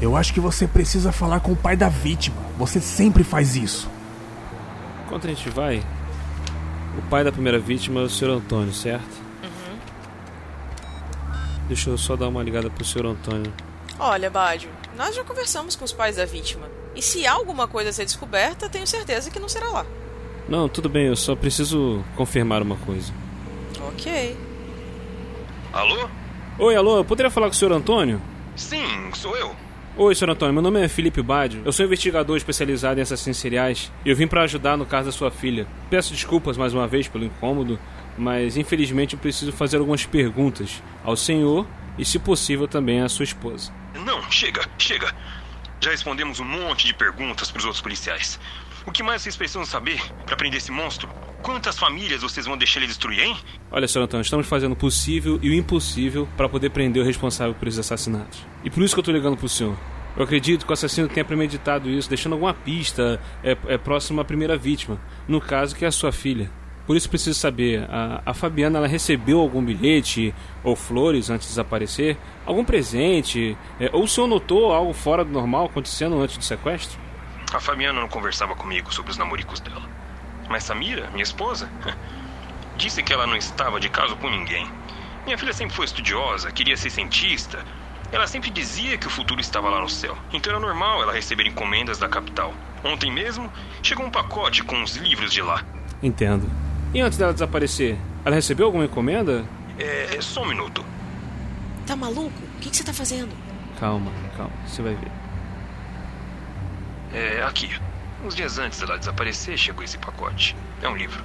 [0.00, 2.42] Eu acho que você precisa falar com o pai da vítima.
[2.58, 3.88] Você sempre faz isso.
[5.04, 5.84] Enquanto a gente vai,
[6.98, 8.30] o pai da primeira vítima é o Sr.
[8.30, 9.22] Antônio, certo?
[9.44, 9.78] Uhum.
[11.68, 13.52] Deixa eu só dar uma ligada pro senhor Antônio.
[14.00, 16.68] Olha, Bádio, nós já conversamos com os pais da vítima.
[16.96, 19.86] E se há alguma coisa ser descoberta, tenho certeza que não será lá.
[20.52, 23.10] Não, tudo bem, eu só preciso confirmar uma coisa.
[23.88, 24.36] Ok.
[25.72, 26.10] Alô?
[26.58, 28.20] Oi, alô, eu poderia falar com o senhor Antônio?
[28.54, 28.84] Sim,
[29.14, 29.56] sou eu.
[29.96, 31.62] Oi, senhor Antônio, meu nome é Felipe Badio.
[31.64, 35.12] Eu sou investigador especializado em assassinos seriais e eu vim para ajudar no caso da
[35.12, 35.66] sua filha.
[35.88, 37.80] Peço desculpas mais uma vez pelo incômodo,
[38.18, 43.24] mas infelizmente eu preciso fazer algumas perguntas ao senhor e, se possível, também à sua
[43.24, 43.72] esposa.
[44.04, 45.14] Não, chega, chega.
[45.80, 48.38] Já respondemos um monte de perguntas para os outros policiais.
[48.84, 51.08] O que mais vocês precisam saber para prender esse monstro?
[51.40, 53.36] Quantas famílias vocês vão deixar ele destruir, hein?
[53.70, 57.54] Olha, senhor Antônio, estamos fazendo o possível e o impossível para poder prender o responsável
[57.54, 58.44] por esses assassinatos.
[58.64, 59.76] E por isso que eu estou ligando pro senhor.
[60.16, 64.24] Eu acredito que o assassino tenha premeditado isso, deixando alguma pista é, é próximo à
[64.24, 66.50] primeira vítima, no caso que é a sua filha.
[66.86, 71.52] Por isso preciso saber, a, a Fabiana ela recebeu algum bilhete ou flores antes de
[71.52, 72.16] desaparecer?
[72.44, 73.56] Algum presente?
[73.78, 76.98] É, ou o senhor notou algo fora do normal acontecendo antes do sequestro?
[77.52, 79.82] A Fabiana não conversava comigo sobre os namoricos dela.
[80.48, 81.68] Mas Samira, minha esposa,
[82.78, 84.66] disse que ela não estava de caso com ninguém.
[85.26, 87.64] Minha filha sempre foi estudiosa, queria ser cientista.
[88.10, 90.16] Ela sempre dizia que o futuro estava lá no céu.
[90.32, 92.54] Então era normal ela receber encomendas da capital.
[92.82, 95.62] Ontem mesmo, chegou um pacote com os livros de lá.
[96.02, 96.50] Entendo.
[96.94, 99.44] E antes dela desaparecer, ela recebeu alguma encomenda?
[99.78, 100.84] É, só um minuto.
[101.86, 102.32] Tá maluco?
[102.56, 103.30] O que, que você tá fazendo?
[103.78, 105.21] Calma, calma, você vai ver.
[107.12, 107.70] É, aqui.
[108.24, 110.56] Uns dias antes dela desaparecer, chegou esse pacote.
[110.80, 111.22] É um livro.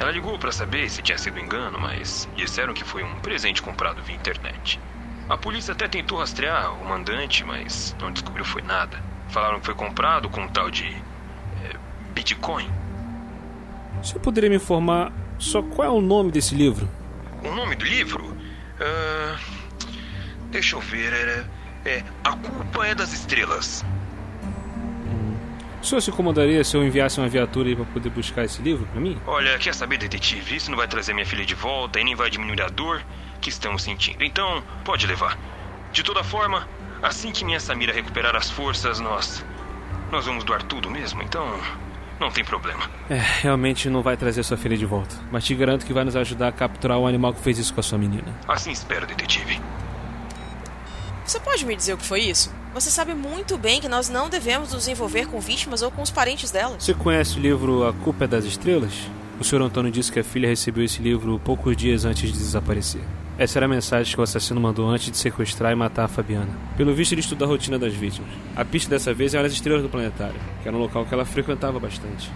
[0.00, 4.02] Ela ligou para saber se tinha sido engano, mas disseram que foi um presente comprado
[4.02, 4.80] via internet.
[5.28, 9.00] A polícia até tentou rastrear o mandante, mas não descobriu foi nada.
[9.28, 11.76] Falaram que foi comprado com um tal de é,
[12.12, 12.68] Bitcoin.
[14.02, 16.88] Senhor poderia me informar só qual é o nome desse livro?
[17.42, 18.36] O nome do livro?
[18.80, 19.38] Ah,
[20.50, 21.12] deixa eu ver.
[21.12, 21.50] Era,
[21.84, 23.84] é A Culpa é das Estrelas.
[25.82, 28.86] O senhor se incomodaria se eu enviasse uma viatura aí pra poder buscar esse livro
[28.86, 29.18] pra mim?
[29.26, 30.54] Olha, quer saber, detetive?
[30.54, 33.02] Isso não vai trazer minha filha de volta e nem vai diminuir a dor
[33.40, 34.22] que estamos sentindo.
[34.22, 35.36] Então, pode levar.
[35.92, 36.68] De toda forma,
[37.02, 39.44] assim que minha Samira recuperar as forças, nós.
[40.12, 41.58] Nós vamos doar tudo mesmo, então.
[42.20, 42.88] Não tem problema.
[43.10, 45.16] É, realmente não vai trazer sua filha de volta.
[45.32, 47.80] Mas te garanto que vai nos ajudar a capturar o animal que fez isso com
[47.80, 48.32] a sua menina.
[48.46, 49.60] Assim espero, detetive.
[51.24, 52.52] Você pode me dizer o que foi isso?
[52.74, 56.10] Você sabe muito bem que nós não devemos nos envolver com vítimas ou com os
[56.10, 56.82] parentes delas.
[56.82, 58.92] Você conhece o livro A Culpa é das Estrelas?
[59.38, 63.00] O senhor Antônio disse que a filha recebeu esse livro poucos dias antes de desaparecer.
[63.38, 66.50] Essa era a mensagem que o assassino mandou antes de sequestrar e matar a Fabiana.
[66.76, 68.30] Pelo visto, ele estuda a rotina das vítimas.
[68.54, 71.24] A pista dessa vez eram as estrelas do planetário, que era um local que ela
[71.24, 72.30] frequentava bastante.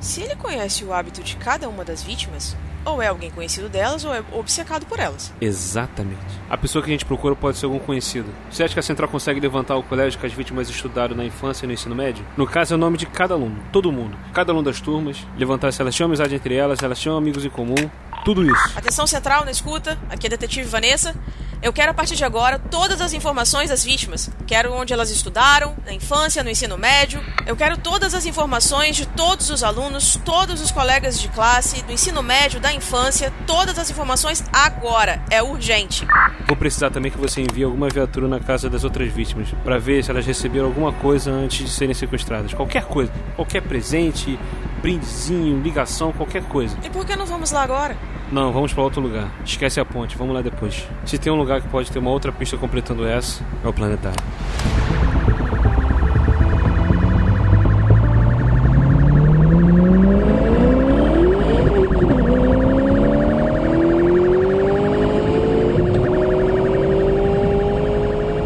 [0.00, 4.04] Se ele conhece o hábito de cada uma das vítimas, ou é alguém conhecido delas
[4.04, 5.32] ou é obcecado por elas.
[5.40, 6.20] Exatamente.
[6.48, 8.28] A pessoa que a gente procura pode ser algum conhecido.
[8.50, 11.64] Você acha que a Central consegue levantar o colégio que as vítimas estudaram na infância
[11.64, 12.24] e no ensino médio?
[12.36, 14.16] No caso, é o nome de cada aluno, todo mundo.
[14.32, 17.44] Cada aluno das turmas, levantar se elas tinham amizade entre elas, se elas tinham amigos
[17.44, 17.74] em comum,
[18.24, 18.72] tudo isso.
[18.76, 21.14] Atenção central na escuta, aqui é a detetive Vanessa.
[21.64, 24.30] Eu quero a partir de agora todas as informações das vítimas.
[24.46, 27.24] Quero onde elas estudaram, na infância, no ensino médio.
[27.46, 31.92] Eu quero todas as informações de todos os alunos, todos os colegas de classe, do
[31.92, 35.22] ensino médio, da infância, todas as informações agora.
[35.30, 36.06] É urgente.
[36.46, 40.02] Vou precisar também que você envie alguma viatura na casa das outras vítimas para ver
[40.02, 42.52] se elas receberam alguma coisa antes de serem sequestradas.
[42.52, 44.38] Qualquer coisa, qualquer presente,
[44.82, 46.76] brindezinho, ligação, qualquer coisa.
[46.84, 47.96] E por que não vamos lá agora?
[48.30, 49.30] Não, vamos para outro lugar.
[49.44, 50.86] Esquece a ponte, vamos lá depois.
[51.04, 54.22] Se tem um lugar que pode ter uma outra pista completando essa, é o planetário.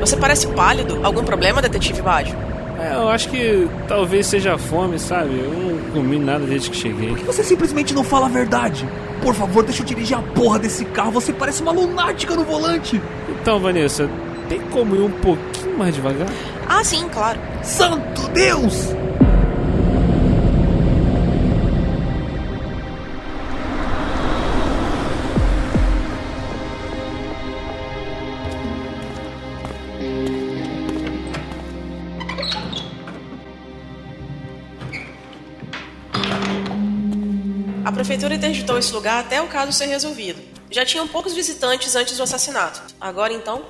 [0.08, 1.00] Você parece pálido.
[1.02, 2.34] Algum problema, detetive Badio?
[2.80, 5.38] É, eu acho que talvez seja a fome, sabe?
[5.38, 7.10] Eu não comi nada desde que cheguei.
[7.10, 8.88] Por que você simplesmente não fala a verdade?
[9.20, 11.10] Por favor, deixa eu dirigir a porra desse carro.
[11.10, 12.98] Você parece uma lunática no volante.
[13.28, 14.08] Então, Vanessa,
[14.48, 16.28] tem como ir um pouquinho mais devagar?
[16.66, 17.38] Ah, sim, claro.
[17.62, 18.94] Santo Deus!
[38.68, 40.40] Interditou esse lugar até o caso ser resolvido.
[40.70, 42.82] Já tinham poucos visitantes antes do assassinato.
[43.00, 43.62] Agora então,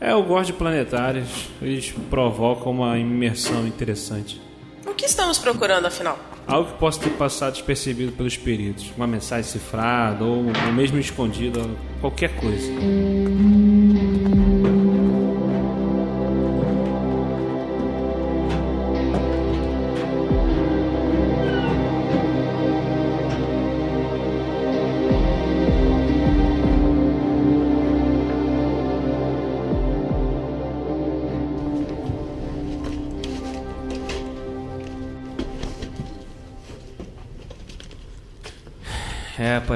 [0.00, 1.28] É, eu gosto de planetários.
[1.60, 4.40] Eles provocam uma imersão interessante.
[4.86, 6.18] o que estamos procurando afinal?
[6.46, 8.90] Algo que possa ter passado despercebido pelos peritos.
[8.96, 11.60] Uma mensagem cifrada ou, ou mesmo escondida,
[12.00, 12.70] qualquer coisa.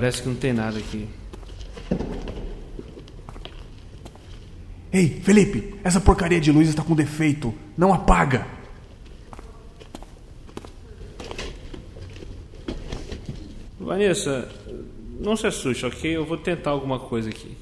[0.04, 1.08] Parece que não tem nada aqui.
[4.92, 7.54] Ei, Felipe, essa porcaria de luz está com defeito.
[7.74, 8.46] Não apaga.
[13.80, 14.46] Vanessa,
[15.18, 16.14] não se assuste, ok?
[16.14, 17.56] Eu vou tentar alguma coisa aqui.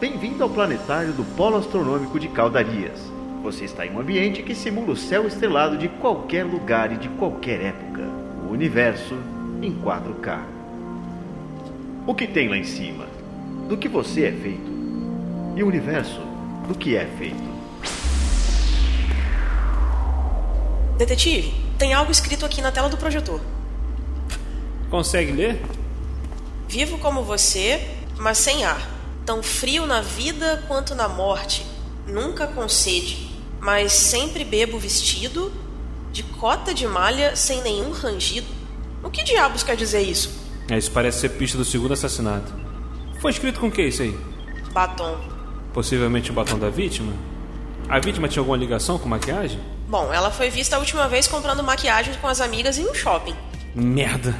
[0.00, 3.00] Bem-vindo ao planetário do Polo Astronômico de Caldarias.
[3.42, 7.08] Você está em um ambiente que simula o céu estrelado de qualquer lugar e de
[7.08, 8.02] qualquer época.
[8.48, 9.16] O universo
[9.60, 10.38] em 4K.
[12.06, 13.06] O que tem lá em cima?
[13.68, 14.70] Do que você é feito.
[15.56, 16.20] E o universo
[16.68, 17.42] do que é feito.
[20.96, 23.40] Detetive, tem algo escrito aqui na tela do projetor.
[24.90, 25.60] Consegue ler?
[26.68, 27.84] Vivo como você,
[28.16, 28.97] mas sem ar.
[29.28, 31.66] Tão frio na vida quanto na morte.
[32.06, 35.52] Nunca com sede, mas sempre bebo vestido
[36.10, 38.46] de cota de malha sem nenhum rangido.
[39.02, 40.30] O que diabos quer dizer isso?
[40.70, 42.54] É, isso parece ser pista do segundo assassinato.
[43.20, 44.18] Foi escrito com o que isso aí?
[44.72, 45.20] Batom.
[45.74, 47.12] Possivelmente o batom da vítima?
[47.86, 49.60] A vítima tinha alguma ligação com maquiagem?
[49.86, 53.36] Bom, ela foi vista a última vez comprando maquiagem com as amigas em um shopping.
[53.74, 54.34] Merda.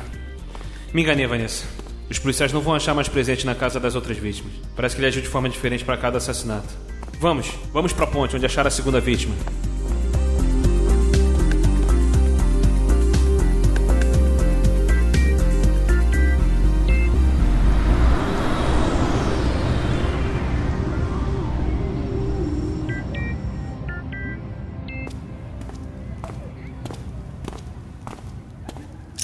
[0.94, 1.66] Me enganei, Vanessa.
[2.10, 4.52] Os policiais não vão achar mais presente na casa das outras vítimas.
[4.74, 6.68] Parece que ele agiu de forma diferente para cada assassinato.
[7.20, 9.34] Vamos, vamos pra ponte onde achar a segunda vítima.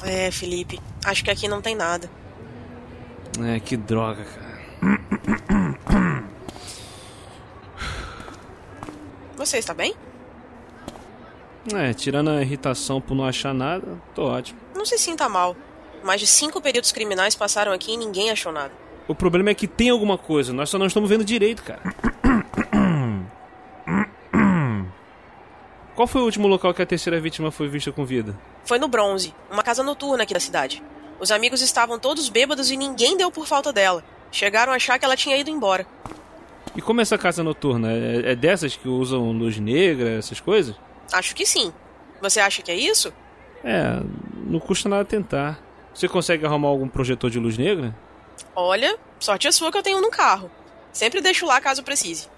[0.02, 2.08] É, Felipe, acho que aqui não tem nada.
[3.42, 4.54] É, que droga, cara.
[9.36, 9.94] Você está bem?
[11.74, 14.60] É, tirando a irritação por não achar nada, tô ótimo.
[14.74, 15.56] Não se sinta mal.
[16.04, 18.72] Mais de cinco períodos criminais passaram aqui e ninguém achou nada.
[19.08, 21.82] O problema é que tem alguma coisa, nós só não estamos vendo direito, cara.
[25.94, 28.36] Qual foi o último local que a terceira vítima foi vista com vida?
[28.64, 30.82] Foi no Bronze, uma casa noturna aqui da cidade.
[31.20, 34.04] Os amigos estavam todos bêbados e ninguém deu por falta dela.
[34.30, 35.86] Chegaram a achar que ela tinha ido embora.
[36.76, 37.92] E como é essa casa noturna?
[37.92, 40.74] É, dessas que usam luz negra, essas coisas?
[41.12, 41.72] Acho que sim.
[42.20, 43.12] Você acha que é isso?
[43.62, 44.00] É,
[44.46, 45.60] não custa nada tentar.
[45.94, 47.94] Você consegue arrumar algum projetor de luz negra?
[48.56, 50.50] Olha, sorte a sua que eu tenho no carro.
[50.92, 52.28] Sempre deixo lá caso precise.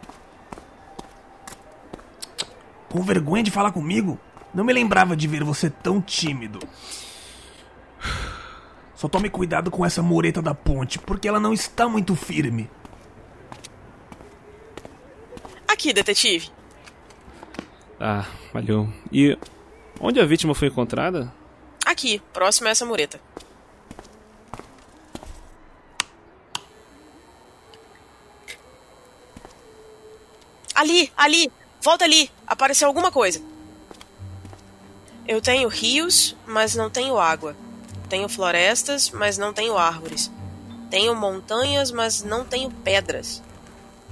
[2.91, 4.19] Com vergonha de falar comigo?
[4.55, 6.59] Não me lembrava de ver você tão tímido.
[8.97, 12.69] Só tome cuidado com essa mureta da ponte, porque ela não está muito firme.
[15.69, 16.51] Aqui, detetive.
[18.01, 18.91] Ah, valeu.
[19.13, 19.39] E
[20.01, 21.31] onde a vítima foi encontrada?
[21.85, 23.21] Aqui, próximo a essa mureta.
[30.75, 32.31] Ali, ali, volta ali.
[32.47, 33.43] Apareceu alguma coisa.
[35.29, 37.55] Eu tenho rios, mas não tenho água.
[38.09, 40.31] Tenho florestas, mas não tenho árvores.
[40.90, 43.43] Tenho montanhas, mas não tenho pedras.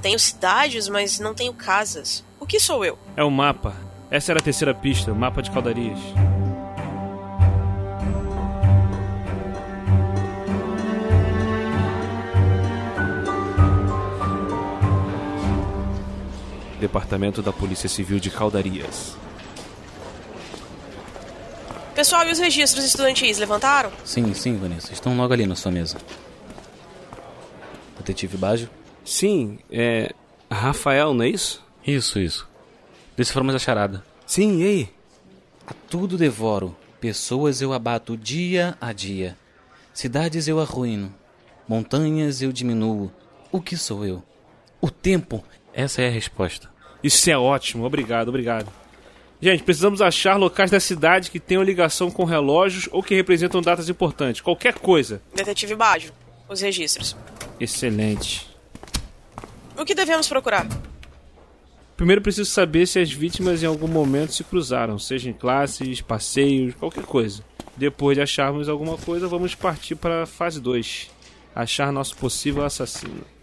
[0.03, 2.25] Tenho cidades, mas não tenho casas.
[2.41, 2.99] O que sou eu?
[3.17, 3.75] É o mapa.
[4.11, 5.99] Essa era a terceira pista, o mapa de Caldarias.
[16.81, 19.17] Departamento da Polícia Civil de Caldarias.
[21.95, 23.93] Pessoal, e os registros estudantis levantaram?
[24.05, 24.93] Sim, sim, Vanessa.
[24.93, 25.97] Estão logo ali na sua mesa.
[27.97, 28.69] Detetive Baggio?
[29.05, 30.13] Sim, é.
[30.51, 31.65] Rafael, não é isso?
[31.87, 32.49] Isso, isso.
[33.17, 34.05] Deciframos a charada.
[34.27, 34.89] Sim, e aí?
[35.67, 36.77] A tudo devoro.
[37.01, 39.37] Pessoas eu abato dia a dia.
[39.93, 41.15] Cidades eu arruino.
[41.69, 43.13] Montanhas eu diminuo.
[43.53, 44.23] O que sou eu?
[44.81, 45.45] O tempo.
[45.73, 46.69] Essa é a resposta.
[47.03, 48.71] Isso é ótimo, obrigado, obrigado.
[49.45, 53.91] Gente, precisamos achar locais da cidade que tenham ligação com relógios ou que representam datas
[53.91, 54.41] importantes.
[54.41, 55.21] Qualquer coisa.
[55.35, 56.13] Detetive Baggio,
[56.49, 57.15] os registros.
[57.61, 58.49] Excelente.
[59.77, 60.67] O que devemos procurar?
[61.95, 66.75] Primeiro preciso saber se as vítimas em algum momento se cruzaram, seja em classes, passeios,
[66.77, 67.45] qualquer coisa.
[67.77, 71.11] Depois de acharmos alguma coisa, vamos partir para a fase 2.
[71.55, 73.34] Achar nosso possível assassino.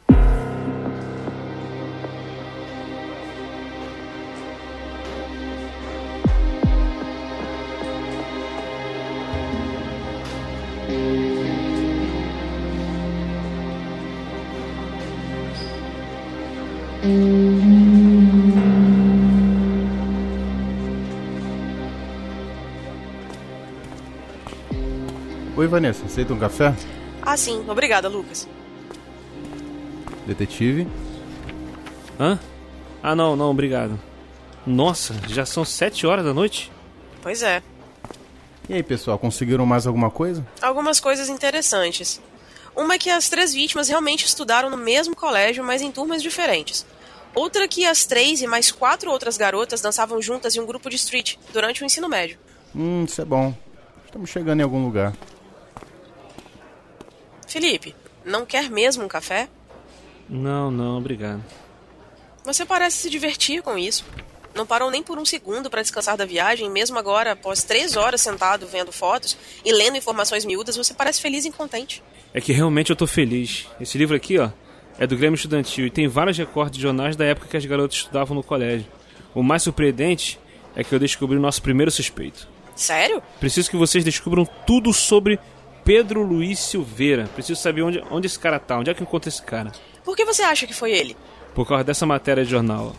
[25.57, 26.75] Oi, Vanessa, aceita um café?
[27.23, 27.65] Ah, sim.
[27.67, 28.47] Obrigada, Lucas.
[30.27, 30.87] Detetive?
[32.19, 32.37] Hã?
[33.01, 33.99] Ah, não, não, obrigado.
[34.65, 36.71] Nossa, já são sete horas da noite?
[37.23, 37.63] Pois é.
[38.69, 40.45] E aí, pessoal, conseguiram mais alguma coisa?
[40.61, 42.21] Algumas coisas interessantes.
[42.75, 46.85] Uma é que as três vítimas realmente estudaram no mesmo colégio, mas em turmas diferentes.
[47.33, 50.95] Outra que as três e mais quatro outras garotas dançavam juntas em um grupo de
[50.95, 52.37] street durante o ensino médio.
[52.75, 53.53] Hum, isso é bom.
[54.05, 55.13] Estamos chegando em algum lugar.
[57.47, 57.95] Felipe,
[58.25, 59.49] não quer mesmo um café?
[60.29, 61.43] Não, não, obrigado.
[62.43, 64.05] Você parece se divertir com isso.
[64.53, 68.21] Não parou nem por um segundo para descansar da viagem, mesmo agora, após três horas
[68.21, 72.03] sentado vendo fotos e lendo informações miúdas, você parece feliz e contente.
[72.33, 73.67] É que realmente eu tô feliz.
[73.79, 74.49] Esse livro aqui, ó,
[74.97, 77.97] é do Grêmio Estudantil e tem vários recortes de jornais da época que as garotas
[77.97, 78.87] estudavam no colégio.
[79.33, 80.39] O mais surpreendente
[80.75, 82.47] é que eu descobri o nosso primeiro suspeito.
[82.75, 83.21] Sério?
[83.39, 85.39] Preciso que vocês descubram tudo sobre
[85.83, 87.27] Pedro Luiz Silveira.
[87.33, 89.71] Preciso saber onde, onde esse cara tá, onde é que eu encontro esse cara.
[90.03, 91.17] Por que você acha que foi ele?
[91.53, 92.95] Por causa dessa matéria de jornal.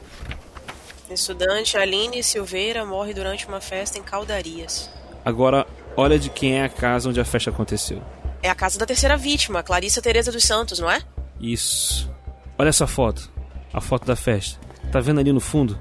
[1.11, 4.91] Estudante Aline Silveira morre durante uma festa em Caldarias.
[5.25, 5.67] Agora,
[5.97, 8.03] olha de quem é a casa onde a festa aconteceu.
[8.43, 11.01] É a casa da terceira vítima, Clarissa Teresa dos Santos, não é?
[11.41, 12.11] Isso.
[12.59, 13.31] Olha essa foto.
[13.73, 14.59] A foto da festa.
[14.91, 15.79] Tá vendo ali no fundo?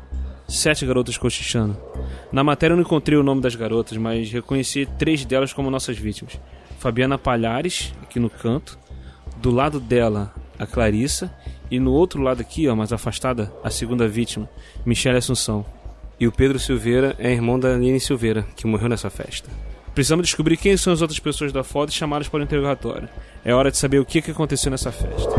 [0.47, 1.75] Sete garotas cochichando.
[2.31, 5.97] Na matéria eu não encontrei o nome das garotas, mas reconheci três delas como nossas
[5.97, 6.39] vítimas.
[6.77, 8.77] Fabiana Palhares, aqui no canto.
[9.37, 11.33] Do lado dela, a Clarissa.
[11.69, 14.47] E no outro lado aqui, ó, mais afastada, a segunda vítima,
[14.85, 15.65] Michelle Assunção.
[16.19, 19.49] E o Pedro Silveira é irmão da Aline Silveira, que morreu nessa festa.
[19.93, 23.09] Precisamos descobrir quem são as outras pessoas da foto e chamá-las para o interrogatório.
[23.43, 25.31] É hora de saber o que aconteceu nessa festa.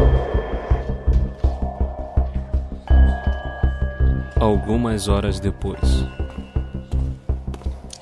[4.38, 5.80] Algumas horas depois.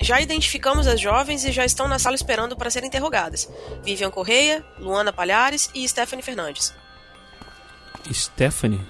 [0.01, 3.47] Já identificamos as jovens e já estão na sala esperando para serem interrogadas.
[3.83, 6.73] Vivian Correia, Luana Palhares e Stephanie Fernandes.
[8.11, 8.81] Stephanie?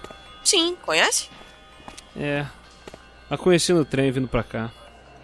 [0.44, 1.28] Sim, conhece?
[2.16, 2.46] É.
[3.30, 4.72] A conheci no trem vindo pra cá.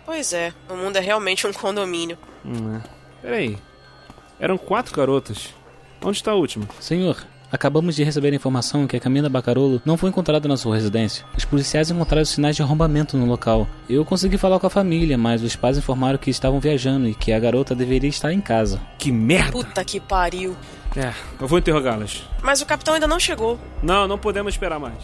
[0.08, 2.18] Pois é, o mundo é realmente um condomínio.
[2.46, 2.82] Hum, é.
[3.22, 3.58] Peraí.
[4.40, 5.54] Eram quatro garotas.
[6.02, 6.66] Onde está a última?
[6.80, 7.18] Senhor,
[7.52, 11.26] acabamos de receber a informação que a Camila Bacarolo não foi encontrada na sua residência.
[11.36, 13.68] Os policiais encontraram sinais de arrombamento no local.
[13.90, 17.34] Eu consegui falar com a família, mas os pais informaram que estavam viajando e que
[17.34, 18.80] a garota deveria estar em casa.
[18.98, 19.52] Que merda!
[19.52, 20.56] Puta que pariu.
[20.96, 22.24] É, eu vou interrogá-las.
[22.42, 23.60] Mas o capitão ainda não chegou.
[23.84, 25.04] Não, não podemos esperar mais.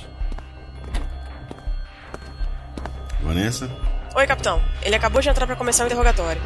[3.21, 3.69] Vanessa?
[4.15, 4.61] Oi, capitão.
[4.83, 6.39] Ele acabou de entrar para começar o interrogatório.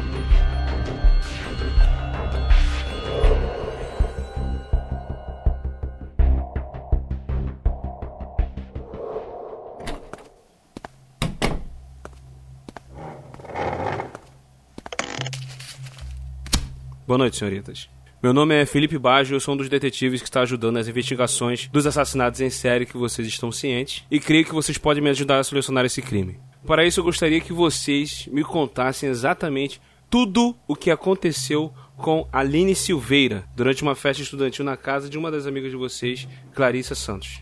[17.06, 17.88] Boa noite, senhoritas.
[18.22, 21.68] Meu nome é Felipe Baggio, eu sou um dos detetives que está ajudando nas investigações
[21.68, 25.38] dos assassinatos em série que vocês estão cientes e creio que vocês podem me ajudar
[25.38, 26.40] a solucionar esse crime.
[26.68, 32.74] Para isso, eu gostaria que vocês me contassem exatamente tudo o que aconteceu com Aline
[32.74, 37.40] Silveira durante uma festa estudantil na casa de uma das amigas de vocês, Clarissa Santos.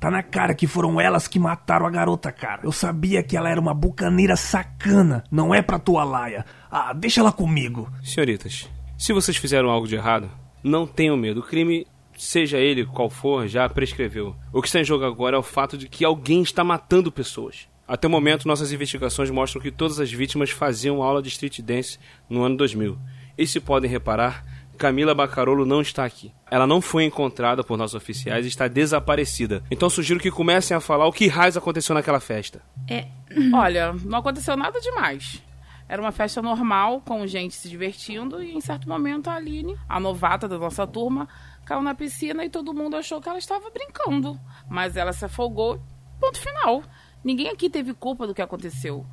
[0.00, 2.62] Tá na cara que foram elas que mataram a garota, cara.
[2.64, 5.22] Eu sabia que ela era uma bucaneira sacana.
[5.30, 6.42] Não é pra tua laia.
[6.70, 7.92] Ah, deixa ela comigo.
[8.02, 10.30] Senhoritas, se vocês fizeram algo de errado,
[10.64, 11.40] não tenham medo.
[11.40, 11.86] O crime,
[12.16, 14.34] seja ele qual for, já prescreveu.
[14.50, 17.68] O que está em jogo agora é o fato de que alguém está matando pessoas.
[17.88, 21.98] Até o momento, nossas investigações mostram que todas as vítimas faziam aula de street dance
[22.28, 22.98] no ano 2000.
[23.38, 24.44] E se podem reparar,
[24.76, 26.32] Camila Bacarolo não está aqui.
[26.50, 29.62] Ela não foi encontrada por nossos oficiais e está desaparecida.
[29.70, 32.60] Então sugiro que comecem a falar o que raios aconteceu naquela festa.
[32.88, 33.06] É.
[33.54, 35.42] Olha, não aconteceu nada demais.
[35.88, 40.00] Era uma festa normal, com gente se divertindo, e em certo momento a Aline, a
[40.00, 41.28] novata da nossa turma,
[41.64, 44.38] caiu na piscina e todo mundo achou que ela estava brincando.
[44.68, 45.80] Mas ela se afogou,
[46.20, 46.82] ponto final.
[47.26, 49.04] Ninguém aqui teve culpa do que aconteceu.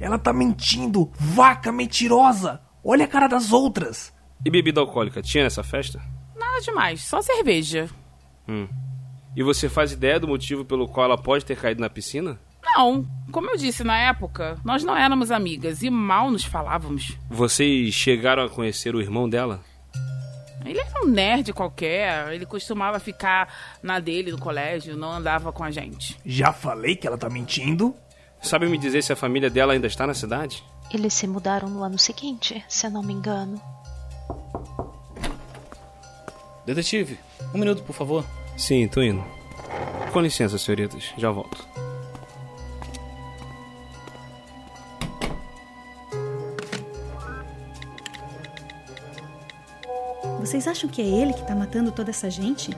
[0.00, 1.12] Ela tá mentindo!
[1.14, 2.62] Vaca mentirosa!
[2.82, 4.12] Olha a cara das outras!
[4.42, 6.00] E bebida alcoólica tinha nessa festa?
[6.34, 7.88] Nada nada demais, só cerveja.
[8.48, 8.68] Hum.
[9.34, 12.38] E você faz ideia do motivo pelo qual ela pode ter caído na piscina?
[12.62, 17.16] Não, como eu disse na época, nós não éramos amigas e mal nos falávamos.
[17.28, 19.62] Vocês chegaram a conhecer o irmão dela?
[20.64, 25.64] Ele era um nerd qualquer, ele costumava ficar na dele no colégio, não andava com
[25.64, 26.18] a gente.
[26.24, 27.94] Já falei que ela tá mentindo?
[28.42, 30.64] Sabe me dizer se a família dela ainda está na cidade?
[30.92, 33.60] Eles se mudaram no ano seguinte, se eu não me engano.
[36.66, 37.18] Detetive,
[37.54, 38.24] um minuto, por favor.
[38.56, 39.24] Sim, tô indo.
[40.12, 41.66] Com licença, senhoritas, já volto.
[50.40, 52.70] Vocês acham que é ele que tá matando toda essa gente?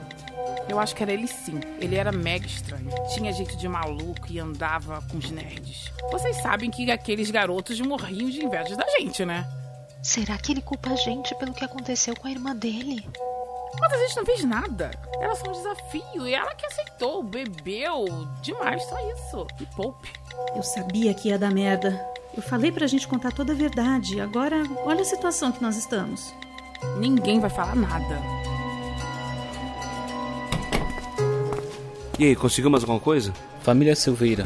[0.67, 1.61] Eu acho que era ele sim.
[1.79, 2.89] Ele era mega estranho.
[3.13, 5.89] Tinha jeito de maluco e andava com os nerds.
[6.11, 9.47] Vocês sabem que aqueles garotos morriam de inveja da gente, né?
[10.01, 13.07] Será que ele culpa a gente pelo que aconteceu com a irmã dele?
[13.79, 14.91] Mas a gente não fez nada.
[15.19, 18.05] Era só um desafio e ela que aceitou, bebeu
[18.41, 19.47] demais, só isso.
[19.61, 20.11] E poupe.
[20.53, 21.97] Eu sabia que ia dar merda.
[22.35, 24.19] Eu falei pra gente contar toda a verdade.
[24.19, 26.33] Agora, olha a situação que nós estamos.
[26.97, 28.19] Ninguém vai falar nada.
[32.19, 33.33] E aí, conseguiu mais alguma coisa?
[33.61, 34.45] Família Silveira.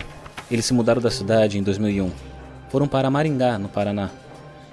[0.49, 2.11] Eles se mudaram da cidade em 2001.
[2.69, 4.09] Foram para Maringá, no Paraná.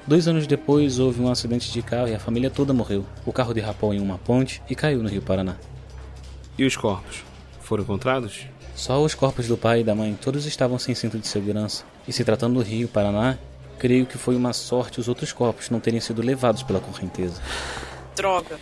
[0.06, 3.04] Dois anos depois, houve um acidente de carro e a família toda morreu.
[3.24, 5.56] O carro derrapou em uma ponte e caiu no Rio Paraná.
[6.56, 7.24] E os corpos?
[7.60, 8.46] Foram encontrados?
[8.74, 11.84] Só os corpos do pai e da mãe, todos estavam sem cinto de segurança.
[12.06, 13.38] E se tratando do Rio Paraná,
[13.78, 17.40] creio que foi uma sorte os outros corpos não terem sido levados pela correnteza.
[18.16, 18.58] Droga.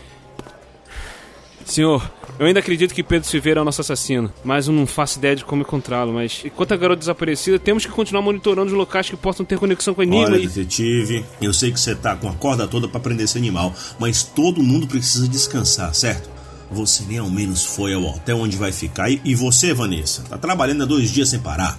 [1.64, 5.18] Senhor, eu ainda acredito que Pedro Silveira é o nosso assassino, mas eu não faço
[5.18, 6.12] ideia de como encontrá-lo.
[6.12, 9.94] Mas enquanto a garota desaparecida, temos que continuar monitorando os locais que possam ter conexão
[9.94, 10.46] com o Enigma Olha, e...
[10.46, 14.22] detetive, eu sei que você tá com a corda toda para prender esse animal, mas
[14.22, 16.28] todo mundo precisa descansar, certo?
[16.70, 19.10] Você nem ao menos foi ao hotel onde vai ficar.
[19.10, 21.78] E, e você, Vanessa, tá trabalhando há dois dias sem parar.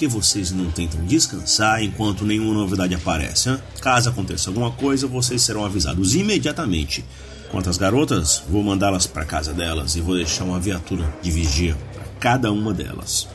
[0.00, 3.50] Por que vocês não tentam descansar enquanto nenhuma novidade aparece?
[3.50, 3.58] Hein?
[3.82, 7.04] Caso aconteça alguma coisa, vocês serão avisados imediatamente.
[7.50, 11.76] Quanto às garotas, vou mandá-las para casa delas e vou deixar uma viatura de vigia
[11.92, 13.28] para cada uma delas.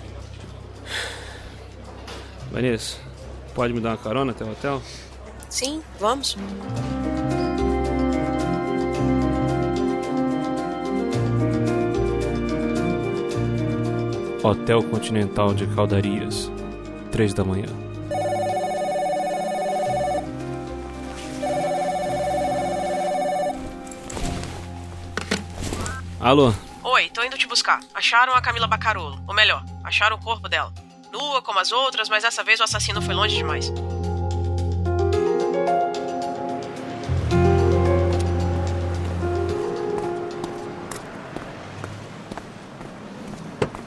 [2.51, 2.97] Vanessa,
[3.53, 4.81] pode me dar uma carona até o hotel?
[5.47, 6.35] Sim, vamos.
[14.45, 16.51] Hotel Continental de Caldarias,
[17.11, 17.65] três da manhã.
[26.19, 26.53] Alô?
[26.83, 27.79] Oi, tô indo te buscar.
[27.91, 29.19] Acharam a Camila Bacarolo.
[29.27, 30.71] Ou melhor, acharam o corpo dela.
[31.11, 33.73] Nua como as outras, mas dessa vez o assassino foi longe demais.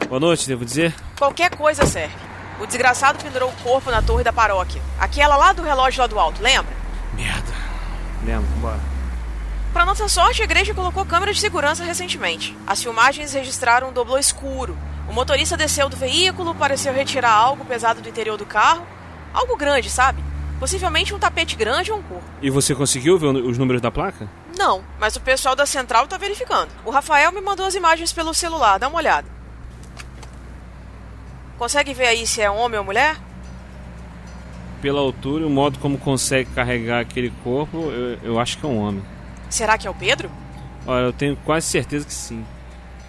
[0.08, 0.94] Boa noite, devo dizer.
[1.18, 2.14] Qualquer coisa serve.
[2.58, 4.80] O desgraçado pendurou o corpo na torre da paróquia.
[4.98, 6.74] Aquela lá do relógio lá do alto, lembra?
[7.14, 7.52] Merda.
[8.24, 8.80] Lembro, bora.
[9.70, 12.56] Pra nossa sorte, a igreja colocou câmera de segurança recentemente.
[12.66, 14.78] As filmagens registraram um doblô escuro.
[15.06, 18.86] O motorista desceu do veículo, pareceu retirar algo pesado do interior do carro.
[19.34, 20.24] Algo grande, sabe?
[20.58, 22.24] Possivelmente um tapete grande ou um corpo.
[22.40, 24.26] E você conseguiu ver os números da placa?
[24.56, 26.70] Não, mas o pessoal da central tá verificando.
[26.84, 29.37] O Rafael me mandou as imagens pelo celular, dá uma olhada.
[31.58, 33.16] Consegue ver aí se é homem ou mulher?
[34.80, 38.68] Pela altura e o modo como consegue carregar aquele corpo, eu, eu acho que é
[38.68, 39.02] um homem.
[39.50, 40.30] Será que é o Pedro?
[40.86, 42.44] Olha, eu tenho quase certeza que sim.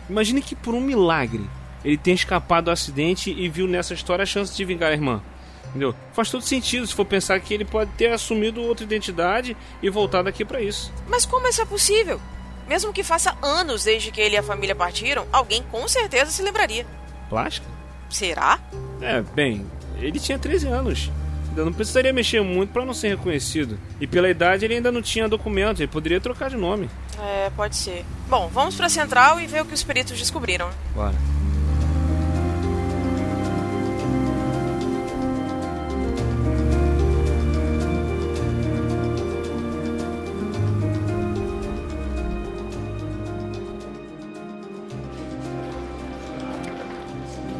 [0.09, 1.47] Imagine que por um milagre
[1.85, 5.21] ele tenha escapado do acidente e viu nessa história a chance de vingar a irmã.
[5.69, 5.93] Entendeu?
[6.13, 10.27] Faz todo sentido se for pensar que ele pode ter assumido outra identidade e voltado
[10.27, 10.91] aqui para isso.
[11.07, 12.19] Mas como isso é possível?
[12.67, 16.41] Mesmo que faça anos desde que ele e a família partiram, alguém com certeza se
[16.41, 16.87] lembraria.
[17.29, 17.78] Plástica?
[18.09, 18.59] Será?
[19.01, 19.65] É, bem,
[19.97, 21.11] ele tinha 13 anos.
[21.49, 23.79] Ainda não precisaria mexer muito para não ser reconhecido.
[23.99, 26.89] E pela idade ele ainda não tinha documento, ele poderia trocar de nome.
[27.19, 28.05] É, pode ser.
[28.29, 30.69] Bom, vamos pra central e ver o que os peritos descobriram.
[30.93, 31.15] Bora.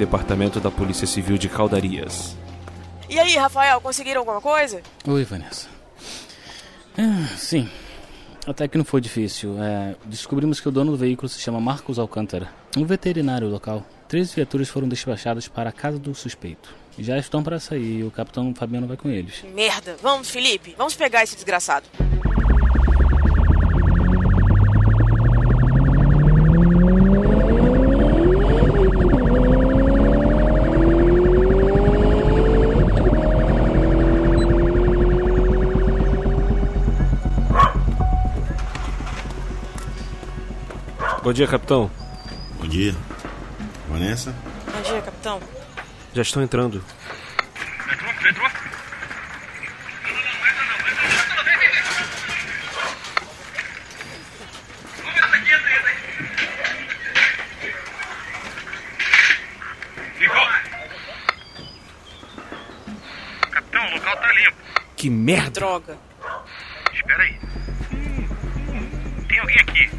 [0.09, 2.35] Departamento da Polícia Civil de Caldarias.
[3.07, 4.81] E aí, Rafael, conseguiram alguma coisa?
[5.07, 5.67] Oi, Vanessa.
[6.97, 7.69] Ah, sim.
[8.47, 9.61] Até que não foi difícil.
[9.61, 13.85] É, descobrimos que o dono do veículo se chama Marcos Alcântara, um veterinário local.
[14.07, 16.73] Três viaturas foram despachadas para a casa do suspeito.
[16.97, 19.45] Já estão para sair e o capitão Fabiano vai com eles.
[19.53, 19.95] Merda.
[20.01, 20.73] Vamos, Felipe.
[20.75, 21.85] Vamos pegar esse desgraçado.
[41.29, 41.91] Bom dia, capitão.
[42.59, 42.95] Bom dia.
[43.87, 44.33] Vanessa?
[44.65, 45.39] Bom dia, capitão.
[46.11, 46.83] Já estão entrando.
[63.51, 64.57] Capitão, o local tá limpo.
[64.97, 65.51] Que merda!
[65.51, 65.95] Droga.
[66.91, 67.39] Espera aí.
[69.27, 69.98] Tem alguém aqui.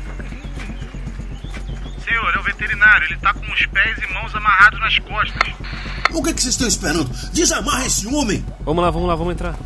[2.20, 3.06] Senhor, é o veterinário.
[3.06, 5.54] Ele tá com os pés e mãos amarrados nas costas.
[6.12, 7.08] O que, que vocês estão esperando?
[7.32, 8.44] Desamarra esse homem!
[8.60, 9.56] Vamos lá, vamos lá, vamos entrar.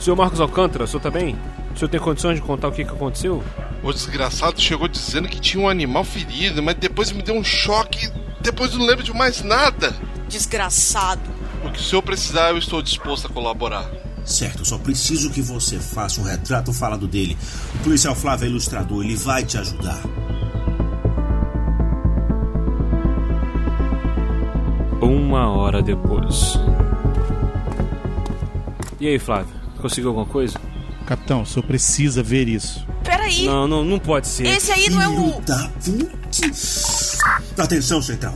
[0.00, 1.38] Senhor Marcos Alcântara, o senhor tá bem?
[1.74, 3.44] O senhor tem condições de contar o que, que aconteceu?
[3.82, 8.10] O desgraçado chegou dizendo que tinha um animal ferido, mas depois me deu um choque.
[8.40, 9.94] Depois não lembro de mais nada.
[10.28, 11.22] Desgraçado.
[11.64, 13.88] O que o senhor precisar, eu estou disposto a colaborar.
[14.28, 17.36] Certo, só preciso que você faça um retrato falado dele.
[17.76, 20.02] O policial Flávio é ilustrador, ele vai te ajudar.
[25.00, 26.58] Uma hora depois.
[29.00, 29.54] E aí, Flávio?
[29.80, 30.60] Conseguiu alguma coisa?
[31.06, 32.86] Capitão, o senhor precisa ver isso.
[33.02, 33.46] Peraí.
[33.46, 34.46] Não, não, não pode ser.
[34.46, 35.40] Esse aí não é o.
[35.40, 35.70] Da.
[37.56, 38.34] Atenção, Central.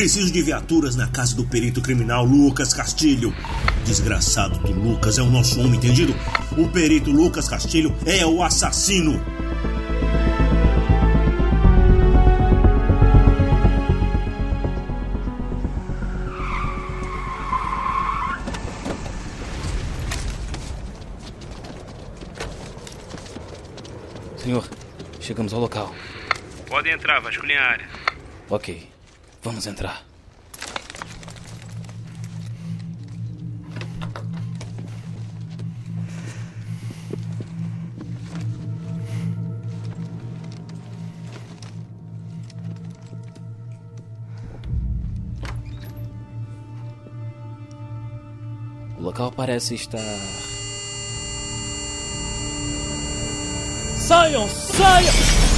[0.00, 3.34] Preciso de viaturas na casa do perito criminal Lucas Castilho.
[3.84, 6.14] Desgraçado do Lucas é o nosso homem, entendido?
[6.56, 9.22] O perito Lucas Castilho é o assassino.
[24.38, 24.66] Senhor,
[25.20, 25.94] chegamos ao local.
[26.66, 27.88] Podem entrar, vasculhem a área.
[28.48, 28.88] Ok,
[29.42, 30.04] vamos entrar.
[48.98, 50.00] O local parece estar.
[53.96, 55.49] Saiam, saiam!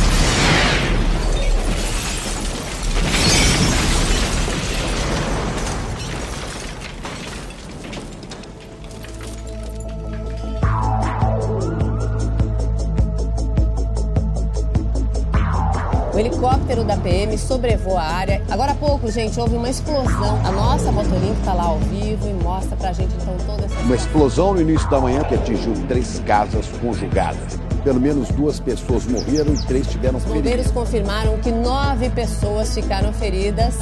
[16.84, 18.42] Da PM sobrevoa a área.
[18.50, 20.40] Agora há pouco, gente, houve uma explosão.
[20.44, 23.80] A nossa Motolink está lá ao vivo e mostra pra gente então toda essa.
[23.80, 27.58] Uma explosão no início da manhã que atingiu três casas conjugadas.
[27.84, 30.42] Pelo menos duas pessoas morreram e três tiveram Os feridas.
[30.42, 33.74] bombeiros confirmaram que nove pessoas ficaram feridas.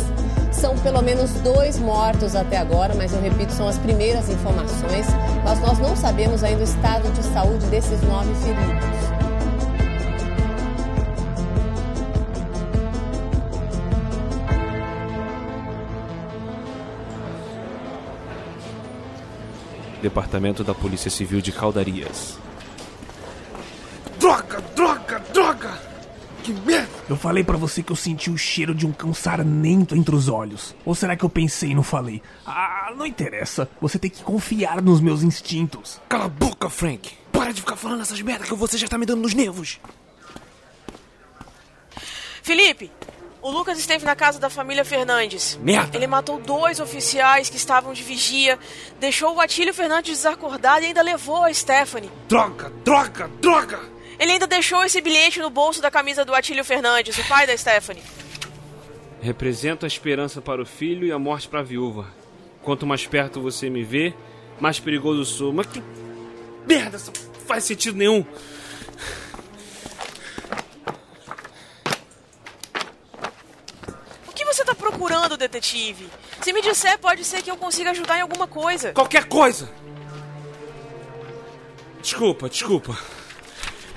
[0.53, 5.07] São pelo menos dois mortos até agora, mas eu repito, são as primeiras informações.
[5.44, 8.99] Mas nós não sabemos ainda o estado de saúde desses nove feridos.
[20.01, 22.38] Departamento da Polícia Civil de Caldarias.
[24.18, 25.90] Droga, droga, droga!
[26.42, 26.88] Que merda!
[27.09, 30.28] Eu falei pra você que eu senti o cheiro de um cão sarnento entre os
[30.28, 30.74] olhos.
[30.84, 32.22] Ou será que eu pensei e não falei?
[32.46, 33.68] Ah, não interessa.
[33.80, 36.01] Você tem que confiar nos meus instintos.
[36.09, 37.11] Cala a boca, Frank!
[37.30, 39.78] Para de ficar falando essas merdas que você já tá me dando nos nervos!
[42.42, 42.90] Felipe,
[43.43, 45.59] o Lucas esteve na casa da família Fernandes.
[45.62, 45.97] Merda.
[45.97, 48.59] Ele matou dois oficiais que estavam de vigia,
[48.99, 52.11] deixou o Atílio Fernandes desacordado e ainda levou a Stephanie.
[52.28, 53.80] Droga, droga, droga!
[54.18, 57.57] Ele ainda deixou esse bilhete no bolso da camisa do Atílio Fernandes, o pai da
[57.57, 58.03] Stephanie.
[59.22, 62.07] Represento a esperança para o filho e a morte para a viúva.
[62.62, 64.14] Quanto mais perto você me vê,
[64.61, 65.53] mais perigoso sou.
[65.53, 65.82] Mas que
[66.66, 68.24] merda, isso não faz sentido nenhum.
[74.28, 76.06] O que você tá procurando, detetive?
[76.42, 78.92] Se me disser, pode ser que eu consiga ajudar em alguma coisa.
[78.92, 79.70] Qualquer coisa!
[82.02, 82.98] Desculpa, desculpa.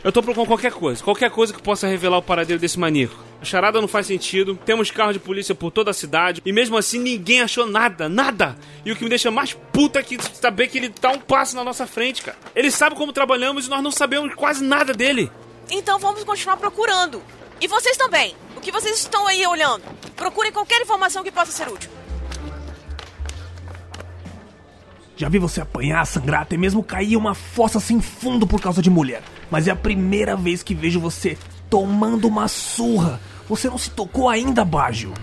[0.04, 1.04] Eu tô procurando qualquer coisa.
[1.04, 3.16] Qualquer coisa que possa revelar o paradeiro desse maníaco.
[3.42, 4.58] A charada não faz sentido.
[4.66, 6.42] Temos carros de polícia por toda a cidade.
[6.46, 8.08] E mesmo assim ninguém achou nada.
[8.08, 8.58] Nada.
[8.86, 11.56] E o que me deixa mais puta é que saber que ele tá um passo
[11.56, 12.38] na nossa frente, cara.
[12.56, 15.32] Ele sabe como trabalhamos e nós não sabemos quase nada dele.
[15.70, 17.22] Então vamos continuar procurando.
[17.62, 18.36] E vocês também.
[18.64, 19.84] Que vocês estão aí olhando?
[20.16, 21.92] Procurem qualquer informação que possa ser útil.
[25.18, 28.90] Já vi você apanhar, sangrar, até mesmo cair uma fossa sem fundo por causa de
[28.90, 29.22] mulher.
[29.52, 31.38] Mas é a primeira vez que vejo você
[31.70, 33.20] tomando uma surra.
[33.50, 35.14] Você não se tocou ainda, Baggio.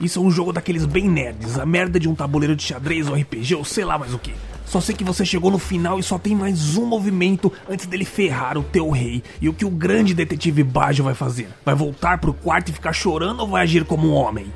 [0.00, 3.14] Isso é um jogo daqueles bem nerds, a merda de um tabuleiro de xadrez ou
[3.14, 4.34] RPG ou sei lá mais o que.
[4.72, 8.06] Só sei que você chegou no final e só tem mais um movimento antes dele
[8.06, 9.22] ferrar o teu rei.
[9.38, 11.50] E o que o grande detetive Baggio vai fazer?
[11.62, 14.50] Vai voltar pro quarto e ficar chorando ou vai agir como um homem?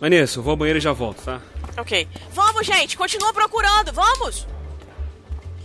[0.00, 1.40] Vanessa, eu vou ao banheiro e já volto, tá?
[1.78, 2.08] Ok.
[2.32, 4.44] Vamos, gente, continua procurando, vamos!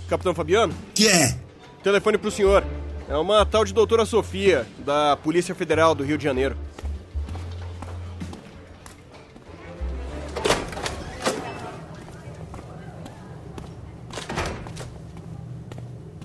[0.08, 0.76] Capitão Fabiano?
[0.94, 1.36] Que é?
[1.82, 2.64] Telefone pro senhor.
[3.10, 6.56] É uma tal de doutora Sofia, da Polícia Federal do Rio de Janeiro.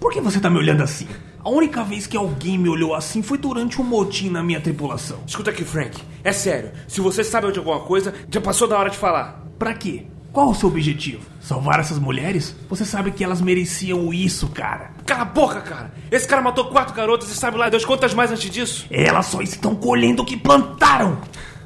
[0.00, 1.06] Por que você tá me olhando assim?
[1.44, 5.20] A única vez que alguém me olhou assim foi durante um motim na minha tripulação.
[5.26, 6.02] Escuta aqui, Frank.
[6.24, 6.72] É sério.
[6.88, 9.44] Se você sabe de alguma coisa, já passou da hora de falar.
[9.58, 10.06] Pra quê?
[10.32, 11.22] Qual o seu objetivo?
[11.40, 12.56] Salvar essas mulheres?
[12.68, 14.92] Você sabe que elas mereciam isso, cara.
[15.04, 15.92] Cala a boca, cara.
[16.10, 18.86] Esse cara matou quatro garotas e sabe lá Deus quantas mais antes disso.
[18.90, 21.18] Elas só estão colhendo o que plantaram.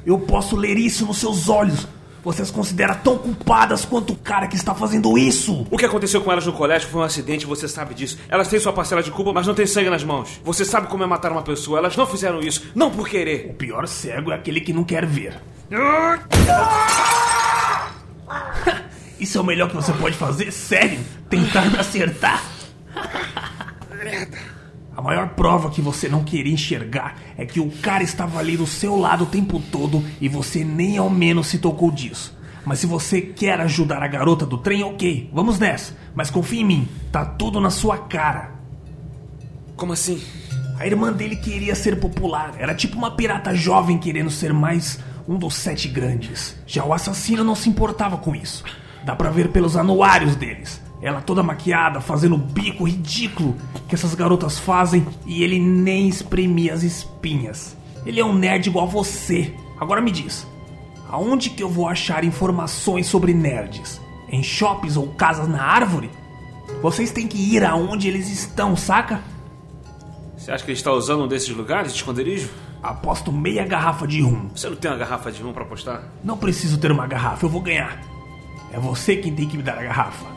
[0.05, 1.87] Eu posso ler isso nos seus olhos.
[2.25, 5.67] Você as considera tão culpadas quanto o cara que está fazendo isso.
[5.69, 8.17] O que aconteceu com elas no colégio foi um acidente, você sabe disso.
[8.27, 10.41] Elas têm sua parcela de culpa, mas não têm sangue nas mãos.
[10.43, 11.77] Você sabe como é matar uma pessoa.
[11.77, 13.51] Elas não fizeram isso, não por querer.
[13.51, 15.39] O pior cego é aquele que não quer ver.
[19.19, 20.51] Isso é o melhor que você pode fazer?
[20.51, 20.99] Sério?
[21.29, 22.43] Tentar me acertar?
[24.95, 28.65] A maior prova que você não queria enxergar é que o cara estava ali do
[28.65, 32.35] seu lado o tempo todo e você nem ao menos se tocou disso.
[32.65, 35.95] Mas se você quer ajudar a garota do trem, ok, vamos nessa.
[36.15, 38.55] Mas confie em mim, tá tudo na sua cara.
[39.75, 40.23] Como assim?
[40.79, 45.37] A irmã dele queria ser popular, era tipo uma pirata jovem querendo ser mais um
[45.37, 46.57] dos sete grandes.
[46.65, 48.63] Já o assassino não se importava com isso.
[49.03, 50.81] Dá pra ver pelos anuários deles.
[51.01, 53.55] Ela toda maquiada, fazendo o bico ridículo
[53.87, 57.75] que essas garotas fazem e ele nem espremia as espinhas.
[58.05, 59.53] Ele é um nerd igual a você.
[59.79, 60.47] Agora me diz,
[61.09, 64.01] aonde que eu vou achar informações sobre nerds?
[64.29, 66.09] Em shoppings ou casas na árvore?
[66.81, 69.21] Vocês têm que ir aonde eles estão, saca?
[70.37, 72.49] Você acha que ele está usando um desses lugares de esconderijo?
[72.81, 74.49] Aposto meia garrafa de rum.
[74.55, 76.03] Você não tem uma garrafa de rum pra apostar?
[76.23, 77.99] Não preciso ter uma garrafa, eu vou ganhar.
[78.71, 80.34] É você quem tem que me dar a garrafa.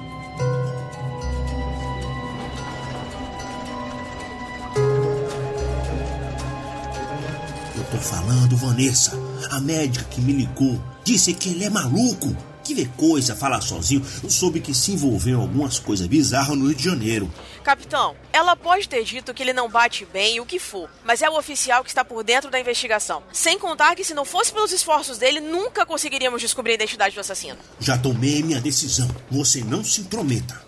[7.91, 9.13] Tô falando, Vanessa.
[9.51, 12.37] A médica que me ligou disse que ele é maluco.
[12.63, 14.05] Que vê coisa, fala sozinho.
[14.23, 17.33] Eu soube que se envolveu em algumas coisas bizarras no Rio de Janeiro.
[17.65, 21.31] Capitão, ela pode ter dito que ele não bate bem, o que for, mas é
[21.31, 23.23] o oficial que está por dentro da investigação.
[23.33, 27.21] Sem contar que se não fosse pelos esforços dele, nunca conseguiríamos descobrir a identidade do
[27.21, 27.59] assassino.
[27.81, 29.09] Já tomei minha decisão.
[29.31, 30.61] Você não se intrometa.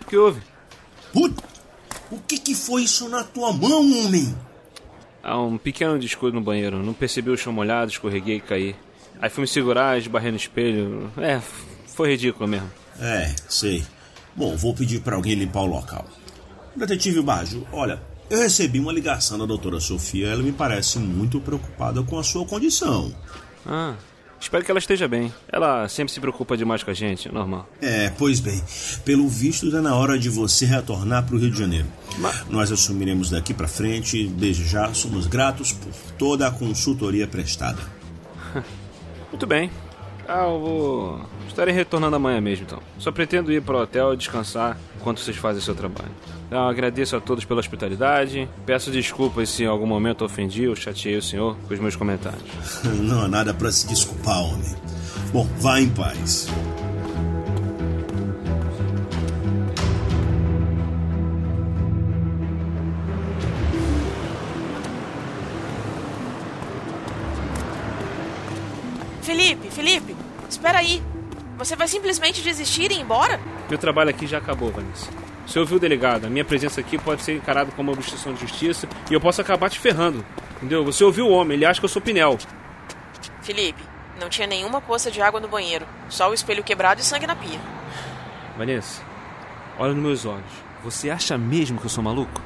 [0.00, 0.40] O que houve?
[1.12, 1.42] Puta,
[2.10, 4.34] o que, que foi isso na tua mão, homem?
[5.28, 6.80] Há um pequeno descuido no banheiro.
[6.84, 8.76] Não percebi o chão molhado, escorreguei e caí.
[9.20, 11.10] Aí fui me segurar, esbarrei no espelho.
[11.18, 11.40] É,
[11.88, 12.70] foi ridículo mesmo.
[13.00, 13.84] É, sei.
[14.36, 16.06] Bom, vou pedir para alguém limpar o local.
[16.76, 18.00] Detetive Baggio, olha,
[18.30, 20.28] eu recebi uma ligação da doutora Sofia.
[20.28, 23.12] Ela me parece muito preocupada com a sua condição.
[23.66, 23.96] Ah,
[24.40, 25.32] espero que ela esteja bem.
[25.50, 27.68] Ela sempre se preocupa demais com a gente, é normal.
[27.80, 28.62] É, pois bem.
[29.04, 31.86] Pelo visto, está na hora de você retornar para o Rio de Janeiro.
[32.48, 34.26] Nós assumiremos daqui para frente.
[34.26, 37.82] Desde já, somos gratos por toda a consultoria prestada.
[39.30, 39.70] Muito bem.
[40.28, 41.26] Ah, eu vou.
[41.46, 42.82] Estarei retornando amanhã mesmo, então.
[42.98, 46.10] Só pretendo ir para o hotel e descansar enquanto vocês fazem seu trabalho.
[46.46, 48.48] Então, agradeço a todos pela hospitalidade.
[48.64, 52.42] Peço desculpas se em algum momento ofendi ou chateei o senhor com os meus comentários.
[53.02, 54.76] Não há nada para se desculpar, homem.
[55.32, 56.48] Bom, vá em paz.
[69.22, 70.16] Felipe, Felipe,
[70.48, 71.02] espera aí.
[71.58, 73.40] Você vai simplesmente desistir e ir embora?
[73.68, 75.10] Meu trabalho aqui já acabou, Vanessa.
[75.46, 76.26] Você ouviu o delegado?
[76.26, 79.40] A minha presença aqui pode ser encarada como uma obstrução de justiça e eu posso
[79.40, 80.24] acabar te ferrando.
[80.56, 80.84] Entendeu?
[80.84, 82.36] Você ouviu o homem, ele acha que eu sou Pinel.
[83.42, 83.80] Felipe,
[84.20, 85.86] não tinha nenhuma poça de água no banheiro.
[86.08, 87.60] Só o espelho quebrado e sangue na pia.
[88.58, 89.02] Vanessa,
[89.78, 90.66] olha nos meus olhos.
[90.82, 92.42] Você acha mesmo que eu sou maluco?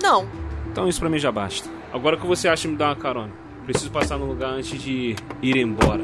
[0.00, 0.26] Não.
[0.70, 1.68] Então isso pra mim já basta.
[1.92, 3.32] Agora o que você acha me dar uma carona?
[3.64, 6.02] Preciso passar no lugar antes de ir embora.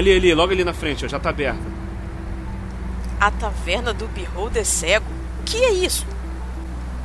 [0.00, 1.60] Ali, ali, logo ali na frente, ó, já tá aberta.
[3.20, 5.04] A taverna do Beholder Cego?
[5.40, 6.06] O que é isso?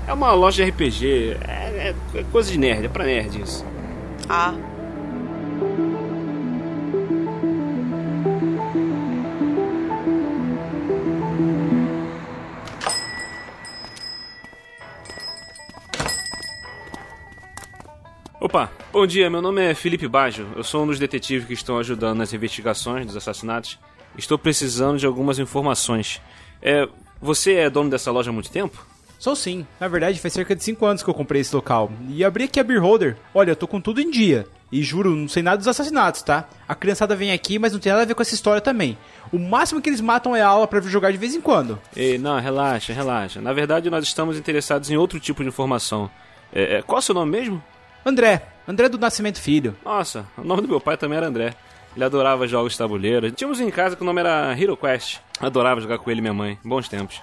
[0.08, 1.36] É uma loja de RPG.
[1.46, 3.66] É, é- é coisa de nerd, é pra nerd isso.
[4.30, 4.54] Ah.
[18.96, 20.48] Bom dia, meu nome é Felipe Baggio.
[20.56, 23.78] Eu sou um dos detetives que estão ajudando nas investigações dos assassinatos.
[24.18, 26.22] Estou precisando de algumas informações.
[26.62, 26.88] É,
[27.22, 28.88] você é dono dessa loja há muito tempo?
[29.20, 29.68] Sou sim.
[29.82, 31.92] Na verdade, faz cerca de 5 anos que eu comprei esse local.
[32.08, 33.18] E abri aqui a Beer Holder.
[33.34, 34.48] Olha, eu tô com tudo em dia.
[34.72, 36.48] E juro, não sei nada dos assassinatos, tá?
[36.66, 38.98] A criançada vem aqui, mas não tem nada a ver com essa história também.
[39.30, 41.78] O máximo que eles matam é a aula pra vir jogar de vez em quando.
[41.94, 43.42] Ei, não, relaxa, relaxa.
[43.42, 46.10] Na verdade, nós estamos interessados em outro tipo de informação.
[46.54, 47.62] É, é, qual é o seu nome mesmo?
[48.06, 48.55] André.
[48.68, 49.76] André do Nascimento Filho.
[49.84, 51.54] Nossa, o nome do meu pai também era André.
[51.96, 53.32] Ele adorava jogos de tabuleiro.
[53.32, 55.20] Tínhamos em casa que o nome era Hero Quest.
[55.40, 56.58] Adorava jogar com ele e minha mãe.
[56.64, 57.22] Bons tempos.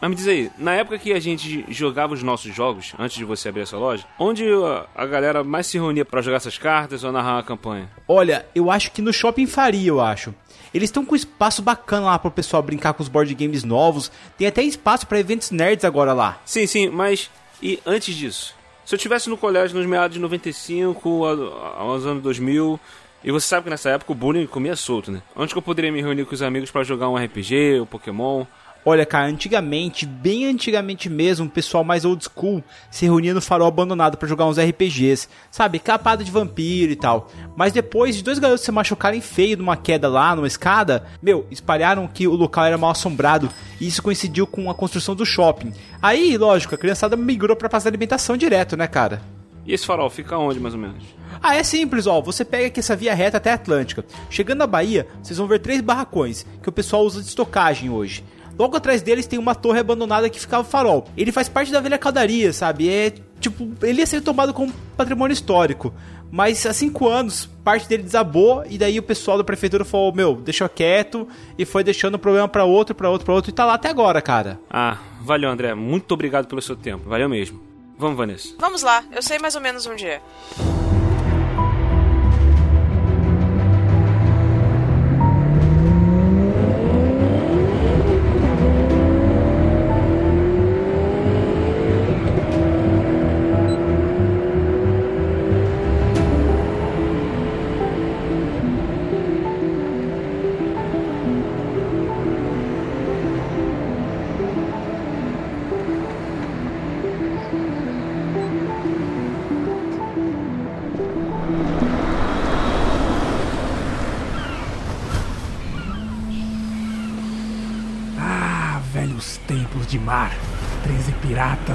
[0.00, 3.24] Mas me diz aí, na época que a gente jogava os nossos jogos, antes de
[3.24, 7.04] você abrir essa loja, onde a, a galera mais se reunia pra jogar essas cartas
[7.04, 7.88] ou narrar uma campanha?
[8.06, 10.34] Olha, eu acho que no Shopping Faria, eu acho.
[10.72, 14.10] Eles estão com espaço bacana lá pro pessoal brincar com os board games novos.
[14.36, 16.38] Tem até espaço pra eventos nerds agora lá.
[16.44, 17.30] Sim, sim, mas
[17.62, 18.54] e antes disso?
[18.84, 22.78] Se eu tivesse no colégio nos meados de 95 a- aos anos 2000,
[23.22, 25.22] e você sabe que nessa época o bullying comia solto, né?
[25.34, 28.44] Onde que eu poderia me reunir com os amigos pra jogar um RPG, um Pokémon?
[28.86, 33.66] Olha, cara, antigamente, bem antigamente mesmo, o pessoal mais old school se reunia no farol
[33.66, 35.78] abandonado pra jogar uns RPGs, sabe?
[35.78, 37.30] Capada de vampiro e tal.
[37.56, 42.06] Mas depois de dois garotos se machucarem feio numa queda lá, numa escada, meu, espalharam
[42.06, 43.48] que o local era mal assombrado
[43.80, 45.72] e isso coincidiu com a construção do shopping.
[46.02, 49.22] Aí, lógico, a criançada migrou pra praça de alimentação direto, né, cara?
[49.66, 51.02] E esse farol fica onde, mais ou menos?
[51.42, 52.20] Ah, é simples, ó.
[52.20, 54.04] Você pega aqui essa via reta até a Atlântica.
[54.28, 58.22] Chegando na Bahia, vocês vão ver três barracões que o pessoal usa de estocagem hoje.
[58.58, 61.06] Logo atrás deles tem uma torre abandonada que ficava farol.
[61.16, 62.88] Ele faz parte da velha caldaria, sabe?
[62.88, 65.92] É tipo, ele ia ser tomado como patrimônio histórico.
[66.30, 70.34] Mas há cinco anos, parte dele desabou e daí o pessoal da prefeitura falou: Meu,
[70.34, 71.28] deixa quieto.
[71.56, 73.50] E foi deixando o problema pra outro, pra outro, pra outro.
[73.50, 74.58] E tá lá até agora, cara.
[74.68, 75.74] Ah, valeu, André.
[75.74, 77.08] Muito obrigado pelo seu tempo.
[77.08, 77.60] Valeu mesmo.
[77.96, 78.54] Vamos, Vanessa.
[78.58, 80.20] Vamos lá, eu sei mais ou menos onde é.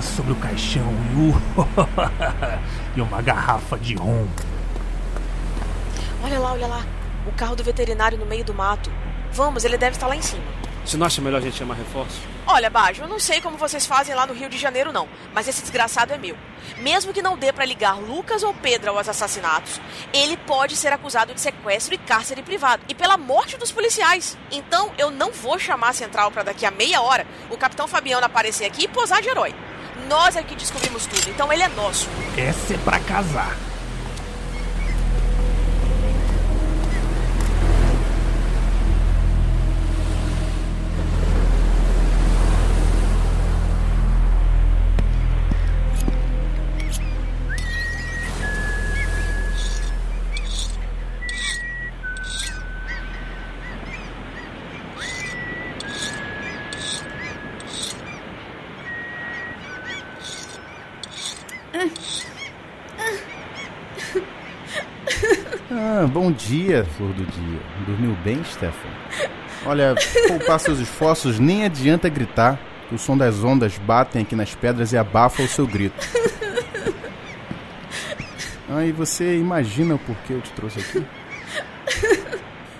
[0.02, 4.28] Sobre o caixão e, e uma garrafa de rum.
[6.24, 6.86] Olha lá, olha lá.
[7.28, 8.92] O carro do veterinário no meio do mato.
[9.32, 10.44] Vamos, ele deve estar lá em cima.
[10.86, 12.20] Você não acha melhor a gente chamar reforço?
[12.48, 15.08] Olha, Bajo, eu não sei como vocês fazem lá no Rio de Janeiro, não.
[15.36, 16.36] Mas esse desgraçado é meu.
[16.80, 19.80] Mesmo que não dê pra ligar Lucas ou Pedro aos assassinatos,
[20.12, 22.84] ele pode ser acusado de sequestro e cárcere privado.
[22.90, 24.36] E pela morte dos policiais.
[24.52, 28.26] Então eu não vou chamar a central pra daqui a meia hora o capitão Fabiano
[28.26, 29.54] aparecer aqui e posar de herói.
[30.10, 32.10] Nós é que descobrimos tudo, então ele é nosso.
[32.36, 33.56] Essa é pra casar.
[66.30, 67.60] Bom dia, flor do dia.
[67.88, 68.90] Dormiu bem, Stefan?
[69.66, 69.96] Olha,
[70.28, 72.60] poupar seus esforços nem adianta gritar,
[72.92, 76.08] o som das ondas batem aqui nas pedras e abafa o seu grito.
[78.72, 81.04] Ah, e você imagina o porquê eu te trouxe aqui?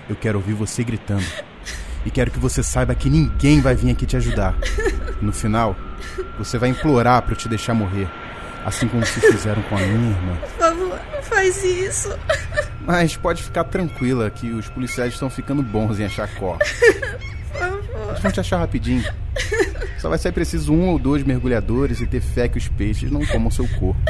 [0.08, 1.26] Eu quero ouvir você gritando.
[2.06, 4.54] E quero que você saiba que ninguém vai vir aqui te ajudar.
[5.20, 5.74] No final,
[6.38, 8.08] você vai implorar para eu te deixar morrer.
[8.64, 10.36] Assim como se fizeram com a minha irmã.
[10.36, 12.16] Por favor, não faz isso.
[12.86, 16.68] Mas pode ficar tranquila que os policiais estão ficando bons em achar corpos.
[18.08, 19.04] Eles vão te achar rapidinho.
[19.98, 23.24] Só vai ser preciso um ou dois mergulhadores e ter fé que os peixes não
[23.26, 24.00] comam seu corpo.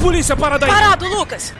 [0.00, 0.72] Polícia, parada aí!
[0.72, 1.52] Parado, Lucas!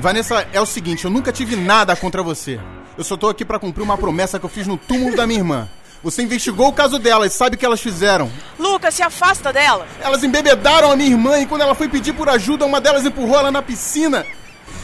[0.00, 2.58] Vanessa, é o seguinte, eu nunca tive nada contra você.
[2.96, 5.40] Eu só tô aqui pra cumprir uma promessa que eu fiz no túmulo da minha
[5.40, 5.68] irmã.
[6.06, 8.30] Você investigou o caso delas, sabe o que elas fizeram.
[8.60, 9.88] Lucas, se afasta dela.
[10.00, 13.36] Elas embebedaram a minha irmã e quando ela foi pedir por ajuda, uma delas empurrou
[13.36, 14.24] ela na piscina.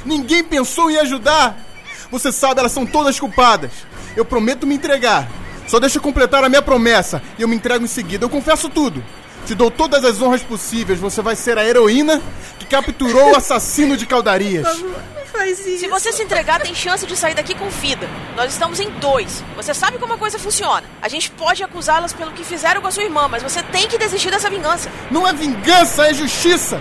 [0.05, 1.57] Ninguém pensou em ajudar.
[2.11, 3.71] Você sabe, elas são todas culpadas.
[4.17, 5.29] Eu prometo me entregar.
[5.69, 8.25] Só deixa eu completar a minha promessa e eu me entrego em seguida.
[8.25, 9.01] Eu confesso tudo.
[9.47, 10.99] Te dou todas as honras possíveis.
[10.99, 12.21] Você vai ser a heroína
[12.59, 14.67] que capturou o assassino de caudarias.
[15.33, 15.81] Faz isso.
[15.81, 18.09] Se você se entregar, tem chance de sair daqui com vida.
[18.37, 19.43] Nós estamos em dois.
[19.57, 20.85] Você sabe como a coisa funciona.
[21.01, 23.99] A gente pode acusá-las pelo que fizeram com a sua irmã, mas você tem que
[23.99, 24.91] desistir dessa vingança.
[25.11, 26.81] Não é vingança, é justiça.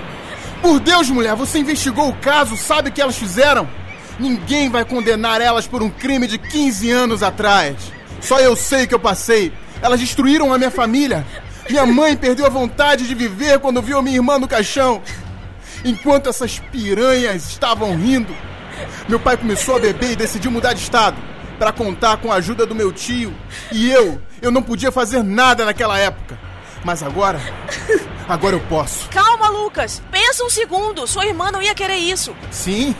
[0.61, 3.67] Por Deus, mulher, você investigou o caso, sabe o que elas fizeram?
[4.19, 7.75] Ninguém vai condenar elas por um crime de 15 anos atrás.
[8.19, 9.51] Só eu sei que eu passei.
[9.81, 11.25] Elas destruíram a minha família.
[11.67, 15.01] Minha mãe perdeu a vontade de viver quando viu a minha irmã no caixão.
[15.83, 18.35] Enquanto essas piranhas estavam rindo,
[19.07, 21.17] meu pai começou a beber e decidiu mudar de estado
[21.57, 23.33] para contar com a ajuda do meu tio.
[23.71, 26.37] E eu, eu não podia fazer nada naquela época.
[26.83, 27.39] Mas agora,
[28.27, 29.07] agora eu posso.
[29.09, 30.01] Calma, Lucas.
[30.11, 31.05] Pensa um segundo.
[31.05, 32.35] Sua irmã não ia querer isso.
[32.49, 32.95] Sim.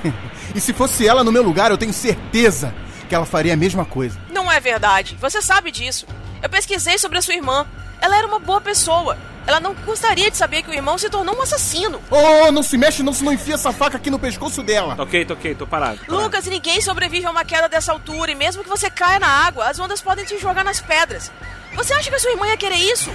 [0.53, 2.73] E se fosse ela no meu lugar, eu tenho certeza
[3.07, 4.19] que ela faria a mesma coisa.
[4.31, 5.17] Não é verdade.
[5.19, 6.05] Você sabe disso.
[6.41, 7.65] Eu pesquisei sobre a sua irmã.
[7.99, 9.17] Ela era uma boa pessoa.
[9.45, 12.01] Ela não gostaria de saber que o irmão se tornou um assassino.
[12.09, 14.95] Oh, não se mexe não, se não enfia essa faca aqui no pescoço dela.
[14.99, 15.99] Ok, tô ok, tô parado.
[15.99, 16.23] parado.
[16.23, 19.67] Lucas, ninguém sobrevive a uma queda dessa altura e mesmo que você caia na água,
[19.67, 21.31] as ondas podem te jogar nas pedras.
[21.73, 23.09] Você acha que a sua irmã ia querer isso?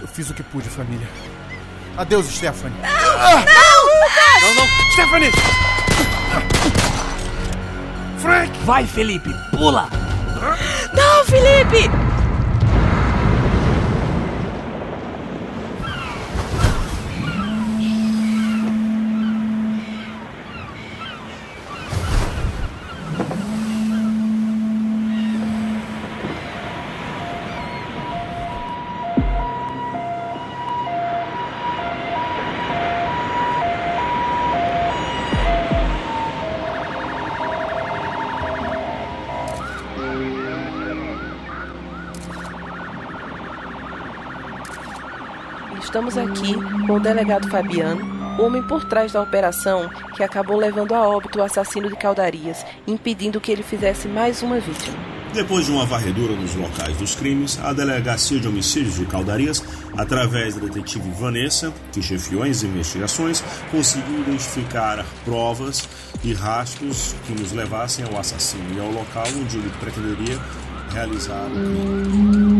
[0.00, 1.06] Eu fiz o que pude, família.
[1.96, 2.78] Adeus, Stephanie.
[2.80, 4.42] Não, não, Lucas!
[4.42, 5.32] Não, não, Stephanie!
[8.18, 8.58] Frank!
[8.64, 9.88] Vai, Felipe, pula!
[10.40, 11.90] Não, Felipe!
[45.82, 46.54] Estamos aqui
[46.86, 51.42] com o delegado Fabiano, homem por trás da operação que acabou levando a óbito o
[51.42, 54.96] assassino de Caldarias, impedindo que ele fizesse mais uma vítima.
[55.32, 59.64] Depois de uma varredura nos locais dos crimes, a Delegacia de Homicídios de Caldarias,
[59.96, 65.88] através da detetive Vanessa, que chefiou as investigações, conseguiu identificar provas
[66.22, 70.38] e rastros que nos levassem ao assassino e ao local onde ele pretenderia
[70.92, 72.59] realizar o crime.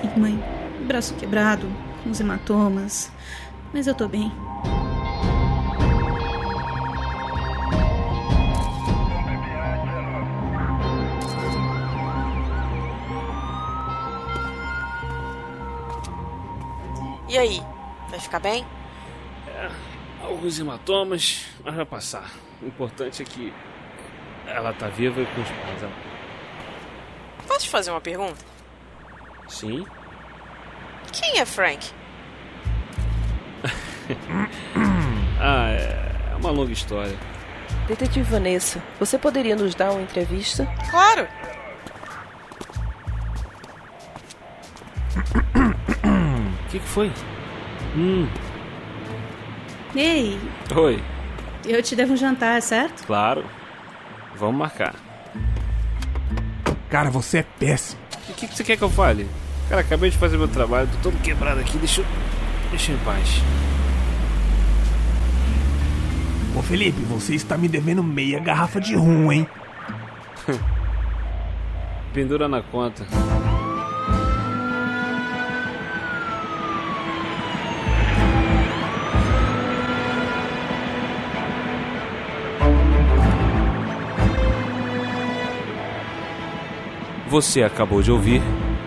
[0.00, 0.42] Sim, mãe.
[0.86, 1.70] Braço quebrado,
[2.02, 3.12] com os hematomas.
[3.72, 4.32] Mas eu tô bem.
[17.28, 17.62] E aí?
[18.08, 18.66] Vai ficar bem?
[19.46, 19.70] É,
[20.24, 22.28] alguns hematomas, mas vai passar.
[22.60, 23.54] O importante é que
[24.46, 25.48] ela tá viva e com os.
[25.80, 25.92] Ela...
[27.46, 28.49] Posso te fazer uma pergunta?
[29.50, 29.84] Sim?
[31.12, 31.90] Quem é Frank?
[35.40, 37.18] ah, é uma longa história.
[37.88, 40.66] Detetive Vanessa, você poderia nos dar uma entrevista?
[40.88, 41.26] Claro!
[46.04, 47.12] O que, que foi?
[47.96, 48.28] Hum.
[49.96, 50.38] Ei,
[50.76, 51.02] Oi,
[51.66, 53.04] eu te devo um jantar, certo?
[53.04, 53.44] claro.
[54.36, 54.94] Vamos marcar.
[56.88, 58.00] Cara, você é péssimo.
[58.28, 59.28] O que, que você quer que eu fale?
[59.70, 62.06] Cara, acabei de fazer meu trabalho, tô todo quebrado aqui, deixa eu.
[62.70, 63.40] Deixa eu em paz.
[66.56, 69.46] Ô Felipe, você está me devendo meia garrafa de rum, hein?
[72.12, 73.06] Pendura na conta.
[87.28, 88.42] Você acabou de ouvir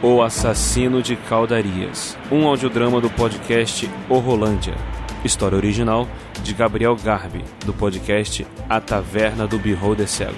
[0.05, 4.75] O Assassino de Caldarias, um audiodrama do podcast O Rolândia.
[5.23, 6.09] História original
[6.43, 10.35] de Gabriel Garbi, do podcast A Taverna do Beholder Cego.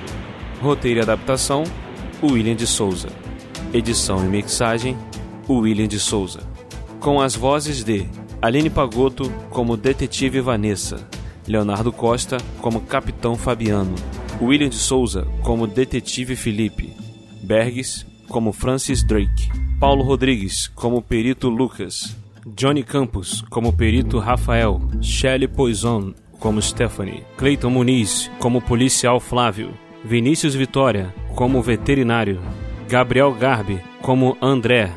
[0.62, 1.64] Roteiro e adaptação,
[2.22, 3.10] William de Souza.
[3.74, 4.96] Edição e mixagem,
[5.50, 6.42] William de Souza.
[7.00, 8.08] Com as vozes de
[8.40, 11.10] Aline Pagotto como Detetive Vanessa,
[11.48, 13.96] Leonardo Costa como Capitão Fabiano,
[14.40, 16.96] William de Souza como Detetive Felipe,
[17.42, 19.50] Bergs como Francis Drake,
[19.80, 22.16] Paulo Rodrigues como Perito Lucas,
[22.46, 29.72] Johnny Campos como perito Rafael, Shelley Poison como Stephanie, Cleiton Muniz como policial Flávio,
[30.04, 32.40] Vinícius Vitória como veterinário,
[32.88, 34.92] Gabriel Garbi como André,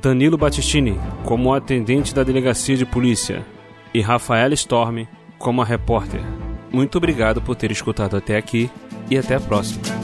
[0.00, 3.44] Danilo Battistini como atendente da delegacia de polícia
[3.92, 5.06] e Rafaela Storm
[5.38, 6.20] como a repórter.
[6.70, 8.70] Muito obrigado por ter escutado até aqui
[9.10, 10.03] e até a próxima.